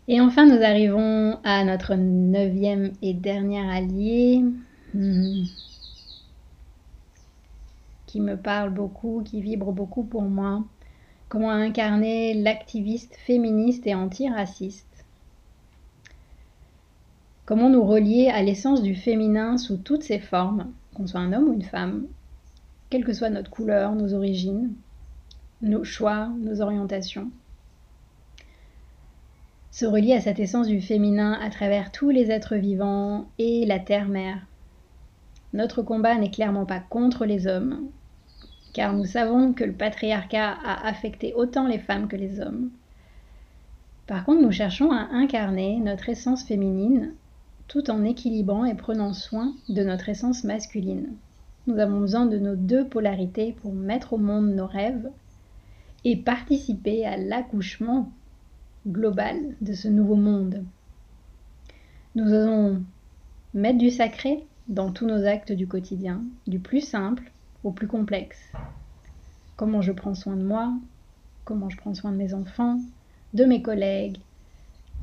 Et 0.08 0.20
enfin, 0.20 0.46
nous 0.46 0.62
arrivons 0.62 1.40
à 1.44 1.64
notre 1.64 1.96
neuvième 1.96 2.92
et 3.02 3.14
dernier 3.14 3.62
allié, 3.72 4.44
hmm, 4.94 5.44
qui 8.06 8.20
me 8.20 8.36
parle 8.36 8.74
beaucoup, 8.74 9.24
qui 9.24 9.42
vibre 9.42 9.72
beaucoup 9.72 10.04
pour 10.04 10.24
moi. 10.24 10.64
Comment 11.30 11.50
incarner 11.50 12.34
l'activiste 12.36 13.16
féministe 13.26 13.88
et 13.88 13.96
antiraciste 13.96 14.93
Comment 17.46 17.70
nous 17.70 17.84
relier 17.84 18.30
à 18.30 18.42
l'essence 18.42 18.82
du 18.82 18.96
féminin 18.96 19.58
sous 19.58 19.76
toutes 19.76 20.04
ses 20.04 20.20
formes, 20.20 20.72
qu'on 20.94 21.08
soit 21.08 21.20
un 21.20 21.34
homme 21.34 21.50
ou 21.50 21.54
une 21.54 21.62
femme, 21.64 22.06
quelle 22.90 23.04
que 23.04 23.12
soit 23.12 23.30
notre 23.30 23.50
couleur, 23.50 23.96
nos 23.96 24.14
origines, 24.14 24.72
nos 25.62 25.84
choix, 25.84 26.30
nos 26.40 26.62
orientations. 26.62 27.30
Se 29.72 29.86
relier 29.86 30.14
à 30.14 30.22
cette 30.22 30.40
essence 30.40 30.68
du 30.68 30.80
féminin 30.80 31.34
à 31.42 31.50
travers 31.50 31.92
tous 31.92 32.12
les 32.12 32.32
êtres 32.32 32.56
vivants 32.56 33.28
et 33.40 33.66
la 33.66 33.80
terre-mère. 33.80 34.46
Notre 35.52 35.82
combat 35.82 36.16
n'est 36.16 36.32
clairement 36.32 36.66
pas 36.66 36.80
contre 36.80 37.26
les 37.26 37.48
hommes, 37.48 37.90
car 38.72 38.94
nous 38.94 39.06
savons 39.06 39.52
que 39.52 39.66
le 39.66 39.74
patriarcat 39.74 40.56
a 40.64 40.88
affecté 40.88 41.34
autant 41.34 41.68
les 41.68 41.80
femmes 41.80 42.08
que 42.08 42.16
les 42.16 42.40
hommes. 42.40 42.70
Par 44.08 44.24
contre, 44.24 44.42
nous 44.42 44.52
cherchons 44.52 44.92
à 44.92 45.10
incarner 45.12 45.80
notre 45.80 46.08
essence 46.08 46.46
féminine 46.46 47.12
tout 47.68 47.90
en 47.90 48.04
équilibrant 48.04 48.66
et 48.66 48.76
prenant 48.76 49.14
soin 49.14 49.54
de 49.70 49.84
notre 49.84 50.10
essence 50.10 50.44
masculine. 50.44 51.14
Nous 51.68 51.80
avons 51.80 52.02
besoin 52.02 52.26
de 52.26 52.38
nos 52.38 52.56
deux 52.56 52.86
polarités 52.86 53.54
pour 53.62 53.74
mettre 53.74 54.14
au 54.14 54.18
monde 54.18 54.54
nos 54.54 54.68
rêves 54.68 55.10
et 56.04 56.18
participer 56.18 57.06
à 57.06 57.18
l'accouchement 57.18 58.12
global 58.88 59.38
de 59.62 59.74
ce 59.74 59.88
nouveau 59.88 60.16
monde. 60.16 60.64
Nous 62.16 62.34
allons 62.34 62.84
mettre 63.54 63.78
du 63.78 63.90
sacré 63.90 64.46
dans 64.68 64.92
tous 64.92 65.06
nos 65.06 65.26
actes 65.26 65.52
du 65.52 65.68
quotidien, 65.68 66.22
du 66.48 66.60
plus 66.60 66.82
simple 66.82 67.32
au 67.64 67.72
plus 67.72 67.88
complexe. 67.88 68.52
Comment 69.56 69.82
je 69.82 69.92
prends 69.92 70.16
soin 70.16 70.36
de 70.36 70.44
moi, 70.44 70.74
comment 71.46 71.70
je 71.70 71.78
prends 71.78 71.94
soin 71.94 72.12
de 72.12 72.18
mes 72.18 72.34
enfants, 72.34 72.80
de 73.34 73.46
mes 73.46 73.62
collègues, 73.62 74.18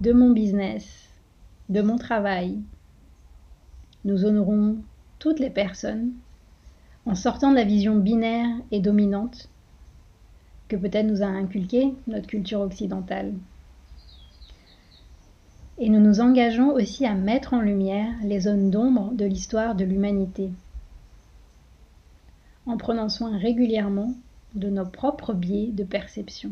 de 0.01 0.13
mon 0.13 0.31
business, 0.31 1.10
de 1.71 1.83
mon 1.83 1.97
travail. 1.97 2.59
Nous 4.05 4.25
honorons 4.25 4.79
toutes 5.21 5.39
les 5.39 5.51
personnes 5.51 6.11
en 7.07 7.15
sortant 7.15 7.53
de 7.53 7.57
la 7.57 7.65
vision 7.65 7.97
binaire 7.97 8.49
et 8.73 8.81
dominante 8.81 9.49
que 10.67 10.75
peut-être 10.75 11.07
nous 11.07 11.23
a 11.23 11.27
inculqué 11.27 11.95
notre 12.09 12.27
culture 12.27 12.61
occidentale. 12.61 13.33
Et 15.79 15.89
nous 15.89 16.01
nous 16.01 16.21
engageons 16.21 16.73
aussi 16.73 17.07
à 17.07 17.15
mettre 17.15 17.55
en 17.55 17.61
lumière 17.61 18.15
les 18.25 18.41
zones 18.41 18.71
d'ombre 18.71 19.13
de 19.13 19.25
l'histoire 19.25 19.77
de 19.77 19.85
l'humanité, 19.85 20.51
en 22.67 22.77
prenant 22.77 23.09
soin 23.09 23.39
régulièrement 23.39 24.13
de 24.55 24.69
nos 24.69 24.87
propres 24.87 25.35
biais 25.35 25.71
de 25.73 25.85
perception. 25.85 26.51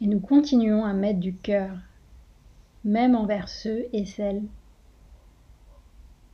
Et 0.00 0.06
nous 0.06 0.20
continuons 0.20 0.84
à 0.84 0.92
mettre 0.92 1.20
du 1.20 1.34
cœur 1.34 1.72
même 2.84 3.14
envers 3.14 3.48
ceux 3.48 3.86
et 3.92 4.04
celles 4.04 4.42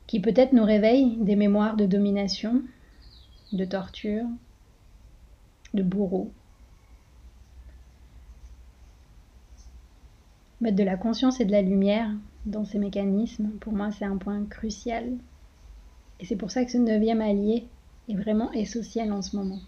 qui 0.06 0.18
peut-être 0.18 0.52
nous 0.52 0.64
réveillent 0.64 1.16
des 1.18 1.36
mémoires 1.36 1.76
de 1.76 1.86
domination, 1.86 2.62
de 3.52 3.64
torture, 3.64 4.26
de 5.72 5.84
bourreau. 5.84 6.32
Mettre 10.60 10.76
de 10.76 10.82
la 10.82 10.96
conscience 10.96 11.40
et 11.40 11.44
de 11.44 11.52
la 11.52 11.62
lumière 11.62 12.10
dans 12.44 12.64
ces 12.64 12.78
mécanismes, 12.78 13.50
pour 13.60 13.72
moi, 13.72 13.92
c'est 13.92 14.04
un 14.04 14.16
point 14.16 14.44
crucial. 14.46 15.12
Et 16.18 16.26
c'est 16.26 16.36
pour 16.36 16.50
ça 16.50 16.64
que 16.64 16.72
ce 16.72 16.78
neuvième 16.78 17.20
allié 17.20 17.68
est 18.08 18.14
vraiment 18.14 18.52
essentiel 18.52 19.12
en 19.12 19.22
ce 19.22 19.36
moment. 19.36 19.60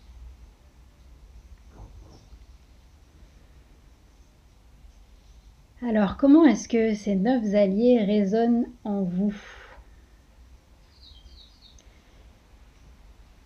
Alors, 5.84 6.16
comment 6.16 6.44
est-ce 6.44 6.68
que 6.68 6.94
ces 6.94 7.16
neuf 7.16 7.54
alliés 7.54 8.04
résonnent 8.04 8.66
en 8.84 9.02
vous? 9.02 9.34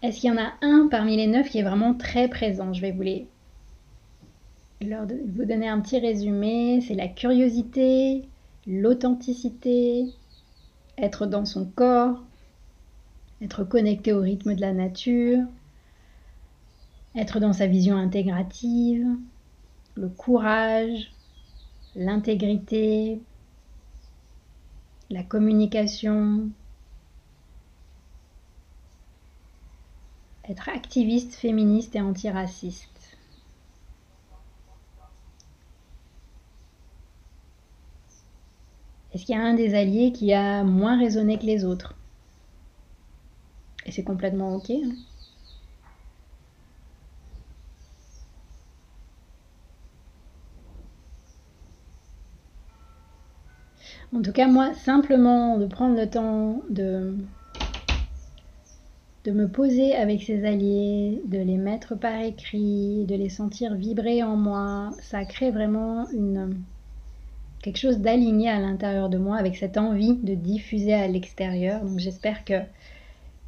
Est-ce 0.02 0.20
qu'il 0.20 0.28
y 0.28 0.32
en 0.32 0.36
a 0.36 0.52
un 0.60 0.88
parmi 0.90 1.16
les 1.16 1.28
neuf 1.28 1.48
qui 1.48 1.58
est 1.58 1.62
vraiment 1.62 1.94
très 1.94 2.28
présent? 2.28 2.74
Je 2.74 2.82
vais 2.82 2.92
vous 2.92 3.02
les 3.02 3.26
vous 4.82 5.44
donner 5.46 5.66
un 5.66 5.80
petit 5.80 5.98
résumé. 5.98 6.82
C'est 6.82 6.94
la 6.94 7.08
curiosité, 7.08 8.28
l'authenticité, 8.66 10.04
être 10.98 11.24
dans 11.24 11.46
son 11.46 11.64
corps, 11.64 12.22
être 13.40 13.64
connecté 13.64 14.12
au 14.12 14.20
rythme 14.20 14.54
de 14.54 14.60
la 14.60 14.74
nature, 14.74 15.42
être 17.14 17.40
dans 17.40 17.54
sa 17.54 17.66
vision 17.66 17.96
intégrative, 17.96 19.06
le 19.94 20.08
courage, 20.10 21.15
l'intégrité, 21.96 23.20
la 25.08 25.22
communication, 25.22 26.50
être 30.48 30.68
activiste, 30.68 31.34
féministe 31.34 31.96
et 31.96 32.00
antiraciste. 32.00 33.16
Est-ce 39.12 39.24
qu'il 39.24 39.34
y 39.34 39.38
a 39.38 39.42
un 39.42 39.54
des 39.54 39.74
alliés 39.74 40.12
qui 40.12 40.34
a 40.34 40.62
moins 40.62 40.98
résonné 40.98 41.38
que 41.38 41.46
les 41.46 41.64
autres? 41.64 41.94
Et 43.86 43.92
c'est 43.92 44.04
complètement 44.04 44.54
ok. 44.56 44.70
Hein? 44.70 44.92
En 54.12 54.22
tout 54.22 54.32
cas, 54.32 54.48
moi, 54.48 54.74
simplement 54.74 55.58
de 55.58 55.66
prendre 55.66 55.96
le 55.96 56.08
temps 56.08 56.62
de, 56.70 57.16
de 59.24 59.32
me 59.32 59.48
poser 59.48 59.94
avec 59.94 60.22
ces 60.22 60.44
alliés, 60.44 61.20
de 61.26 61.38
les 61.38 61.56
mettre 61.58 61.96
par 61.96 62.20
écrit, 62.20 63.04
de 63.06 63.14
les 63.16 63.28
sentir 63.28 63.74
vibrer 63.74 64.22
en 64.22 64.36
moi, 64.36 64.94
ça 65.00 65.24
crée 65.24 65.50
vraiment 65.50 66.08
une, 66.10 66.64
quelque 67.62 67.78
chose 67.78 67.98
d'aligné 67.98 68.48
à 68.48 68.60
l'intérieur 68.60 69.08
de 69.08 69.18
moi 69.18 69.36
avec 69.36 69.56
cette 69.56 69.76
envie 69.76 70.14
de 70.16 70.34
diffuser 70.34 70.94
à 70.94 71.08
l'extérieur. 71.08 71.84
Donc 71.84 71.98
j'espère 71.98 72.44
que, 72.44 72.62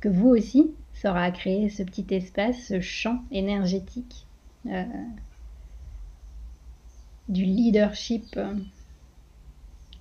que 0.01 0.09
vous 0.09 0.29
aussi, 0.29 0.75
ça 0.93 1.11
aura 1.13 1.33
ce 1.33 1.83
petit 1.85 2.07
espace, 2.13 2.57
ce 2.67 2.81
champ 2.81 3.21
énergétique 3.31 4.27
euh, 4.67 4.85
du 7.29 7.45
leadership 7.45 8.25
euh, 8.37 8.55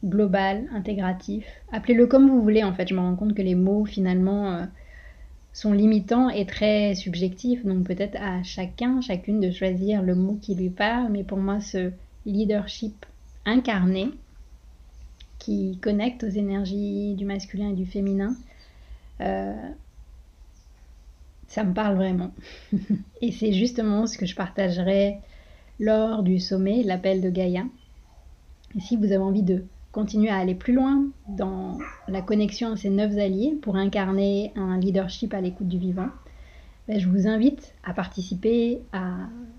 global, 0.04 0.68
intégratif. 0.74 1.46
Appelez-le 1.72 2.08
comme 2.08 2.30
vous 2.30 2.42
voulez 2.42 2.64
en 2.64 2.74
fait. 2.74 2.88
Je 2.88 2.94
me 2.94 3.00
rends 3.00 3.16
compte 3.16 3.34
que 3.34 3.42
les 3.42 3.56
mots 3.56 3.86
finalement 3.86 4.54
euh, 4.54 4.66
sont 5.54 5.74
limitants 5.74 6.30
et 6.30 6.46
très 6.46 6.96
subjectifs. 6.96 7.66
Donc 7.66 7.86
peut-être 7.86 8.18
à 8.22 8.44
chacun, 8.44 9.02
chacune 9.02 9.40
de 9.40 9.52
choisir 9.52 10.02
le 10.02 10.16
mot 10.16 10.38
qui 10.42 10.56
lui 10.56 10.70
parle. 10.70 11.12
Mais 11.12 11.24
pour 11.24 11.38
moi, 11.38 11.60
ce 11.62 11.92
leadership 12.26 13.06
incarné 13.46 14.10
qui 15.40 15.78
connecte 15.82 16.24
aux 16.24 16.30
énergies 16.30 17.16
du 17.16 17.26
masculin 17.26 17.70
et 17.70 17.74
du 17.74 17.86
féminin, 17.86 18.36
ça 21.48 21.64
me 21.64 21.74
parle 21.74 21.96
vraiment. 21.96 22.32
et 23.22 23.32
c'est 23.32 23.54
justement 23.54 24.06
ce 24.08 24.18
que 24.18 24.26
je 24.26 24.36
partagerai 24.36 25.18
lors 25.80 26.24
du 26.24 26.40
sommet, 26.40 26.84
l'appel 26.84 27.22
de 27.22 27.30
Gaïa. 27.30 27.64
Et 28.76 28.82
si 28.82 28.98
vous 28.98 29.06
avez 29.06 29.18
envie 29.18 29.44
de 29.44 29.64
continuer 29.98 30.30
à 30.30 30.38
aller 30.38 30.54
plus 30.54 30.74
loin 30.74 31.08
dans 31.28 31.80
la 32.08 32.22
connexion 32.22 32.74
à 32.74 32.76
ces 32.76 32.92
neuf 32.92 33.18
alliés 33.18 33.58
pour 33.64 33.78
incarner 33.78 34.52
un 34.56 34.78
leadership 34.78 35.34
à 35.34 35.42
l'écoute 35.42 35.68
du 35.68 35.80
vivant, 35.80 36.10
ben, 36.88 37.00
je 37.00 37.10
vous 37.10 37.28
invite 37.28 37.74
à 37.84 37.96
participer 37.96 38.80
à 38.94 39.16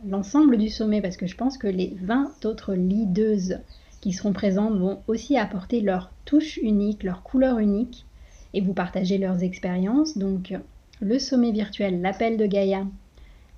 l'ensemble 0.07 0.57
du 0.57 0.69
sommet 0.69 1.03
parce 1.03 1.17
que 1.17 1.27
je 1.27 1.35
pense 1.35 1.59
que 1.59 1.67
les 1.67 1.97
20 2.05 2.47
autres 2.47 2.75
leaders 2.75 3.59
qui 4.01 4.13
seront 4.13 4.33
présentes 4.33 4.79
vont 4.79 5.01
aussi 5.09 5.37
apporter 5.37 5.81
leur 5.81 6.13
touche 6.25 6.59
unique, 6.59 7.03
leur 7.03 7.25
couleur 7.25 7.59
unique 7.59 8.07
et 8.55 8.61
vous 8.61 8.75
partager 8.75 9.19
leurs 9.19 9.43
expériences. 9.43 10.17
Donc 10.17 10.55
le 11.01 11.19
sommet 11.19 11.51
virtuel 11.51 12.01
L'appel 12.01 12.37
de 12.37 12.47
Gaïa, 12.47 12.87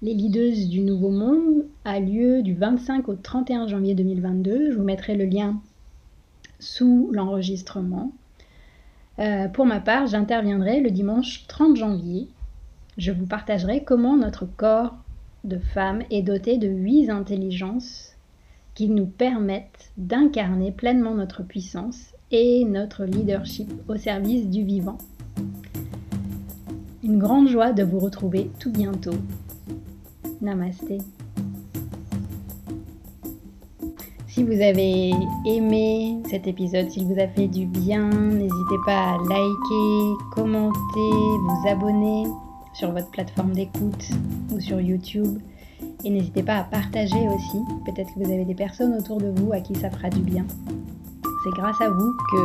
les 0.01 0.15
leaders 0.15 0.67
du 0.71 0.81
Nouveau 0.81 1.11
Monde, 1.11 1.67
a 1.85 2.01
lieu 2.01 2.41
du 2.41 2.55
25 2.55 3.07
au 3.11 3.17
31 3.17 3.67
janvier 3.67 3.95
2022. 3.95 4.71
Je 4.71 4.77
vous 4.79 4.83
mettrai 4.83 5.15
le 5.15 5.27
lien 5.27 5.61
sous 6.61 7.11
l'enregistrement. 7.13 8.13
Euh, 9.19 9.49
pour 9.49 9.67
ma 9.67 9.81
part, 9.81 10.07
j'interviendrai 10.07 10.81
le 10.81 10.91
dimanche 10.91 11.47
30 11.47 11.77
janvier. 11.77 12.29
Je 12.97 13.13
vous 13.13 13.27
partagerai 13.27 13.85
comment 13.85 14.17
notre 14.17 14.47
corps 14.47 14.95
de 15.45 15.59
femme 15.59 16.03
est 16.11 16.23
doté 16.23 16.59
de 16.59 16.69
huit 16.69 17.11
intelligences 17.11 18.15
qui 18.75 18.89
nous 18.89 19.07
permettent 19.07 19.91
d'incarner 19.97 20.73
pleinement 20.73 21.15
notre 21.15 21.43
puissance 21.43 22.15
et 22.31 22.65
notre 22.65 23.05
leadership 23.05 23.71
au 23.89 23.97
service 23.97 24.49
du 24.49 24.63
vivant. 24.63 24.99
Une 27.03 27.19
grande 27.19 27.49
joie 27.49 27.73
de 27.73 27.83
vous 27.83 27.99
retrouver 27.99 28.51
tout 28.59 28.71
bientôt. 28.71 29.17
Namasté. 30.41 30.99
Si 34.41 34.47
vous 34.47 34.63
avez 34.63 35.13
aimé 35.45 36.17
cet 36.31 36.47
épisode, 36.47 36.89
s'il 36.89 37.05
vous 37.05 37.21
a 37.21 37.29
fait 37.29 37.47
du 37.47 37.67
bien, 37.67 38.09
n'hésitez 38.09 38.79
pas 38.87 39.11
à 39.11 39.19
liker, 39.19 40.15
commenter, 40.31 40.79
vous 40.95 41.69
abonner 41.69 42.25
sur 42.73 42.91
votre 42.91 43.11
plateforme 43.11 43.53
d'écoute 43.53 44.09
ou 44.51 44.59
sur 44.59 44.81
YouTube. 44.81 45.39
Et 46.07 46.09
n'hésitez 46.09 46.43
pas 46.43 46.57
à 46.57 46.65
partager 46.65 47.29
aussi. 47.29 47.59
Peut-être 47.85 48.15
que 48.15 48.25
vous 48.25 48.33
avez 48.33 48.47
des 48.47 48.55
personnes 48.55 48.95
autour 48.95 49.19
de 49.19 49.29
vous 49.29 49.53
à 49.53 49.61
qui 49.61 49.75
ça 49.75 49.91
fera 49.91 50.09
du 50.09 50.23
bien. 50.23 50.47
C'est 51.45 51.61
grâce 51.61 51.79
à 51.83 51.91
vous 51.91 52.13
que 52.33 52.43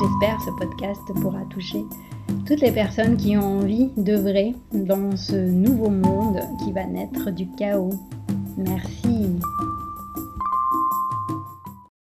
j'espère 0.00 0.38
ce 0.42 0.50
podcast 0.58 1.00
pourra 1.22 1.40
toucher 1.48 1.82
toutes 2.46 2.60
les 2.60 2.72
personnes 2.72 3.16
qui 3.16 3.38
ont 3.38 3.60
envie 3.60 3.88
d'œuvrer 3.96 4.54
dans 4.74 5.16
ce 5.16 5.36
nouveau 5.36 5.88
monde 5.88 6.40
qui 6.62 6.72
va 6.72 6.84
naître 6.84 7.30
du 7.30 7.46
chaos. 7.52 7.94
Merci 8.58 9.21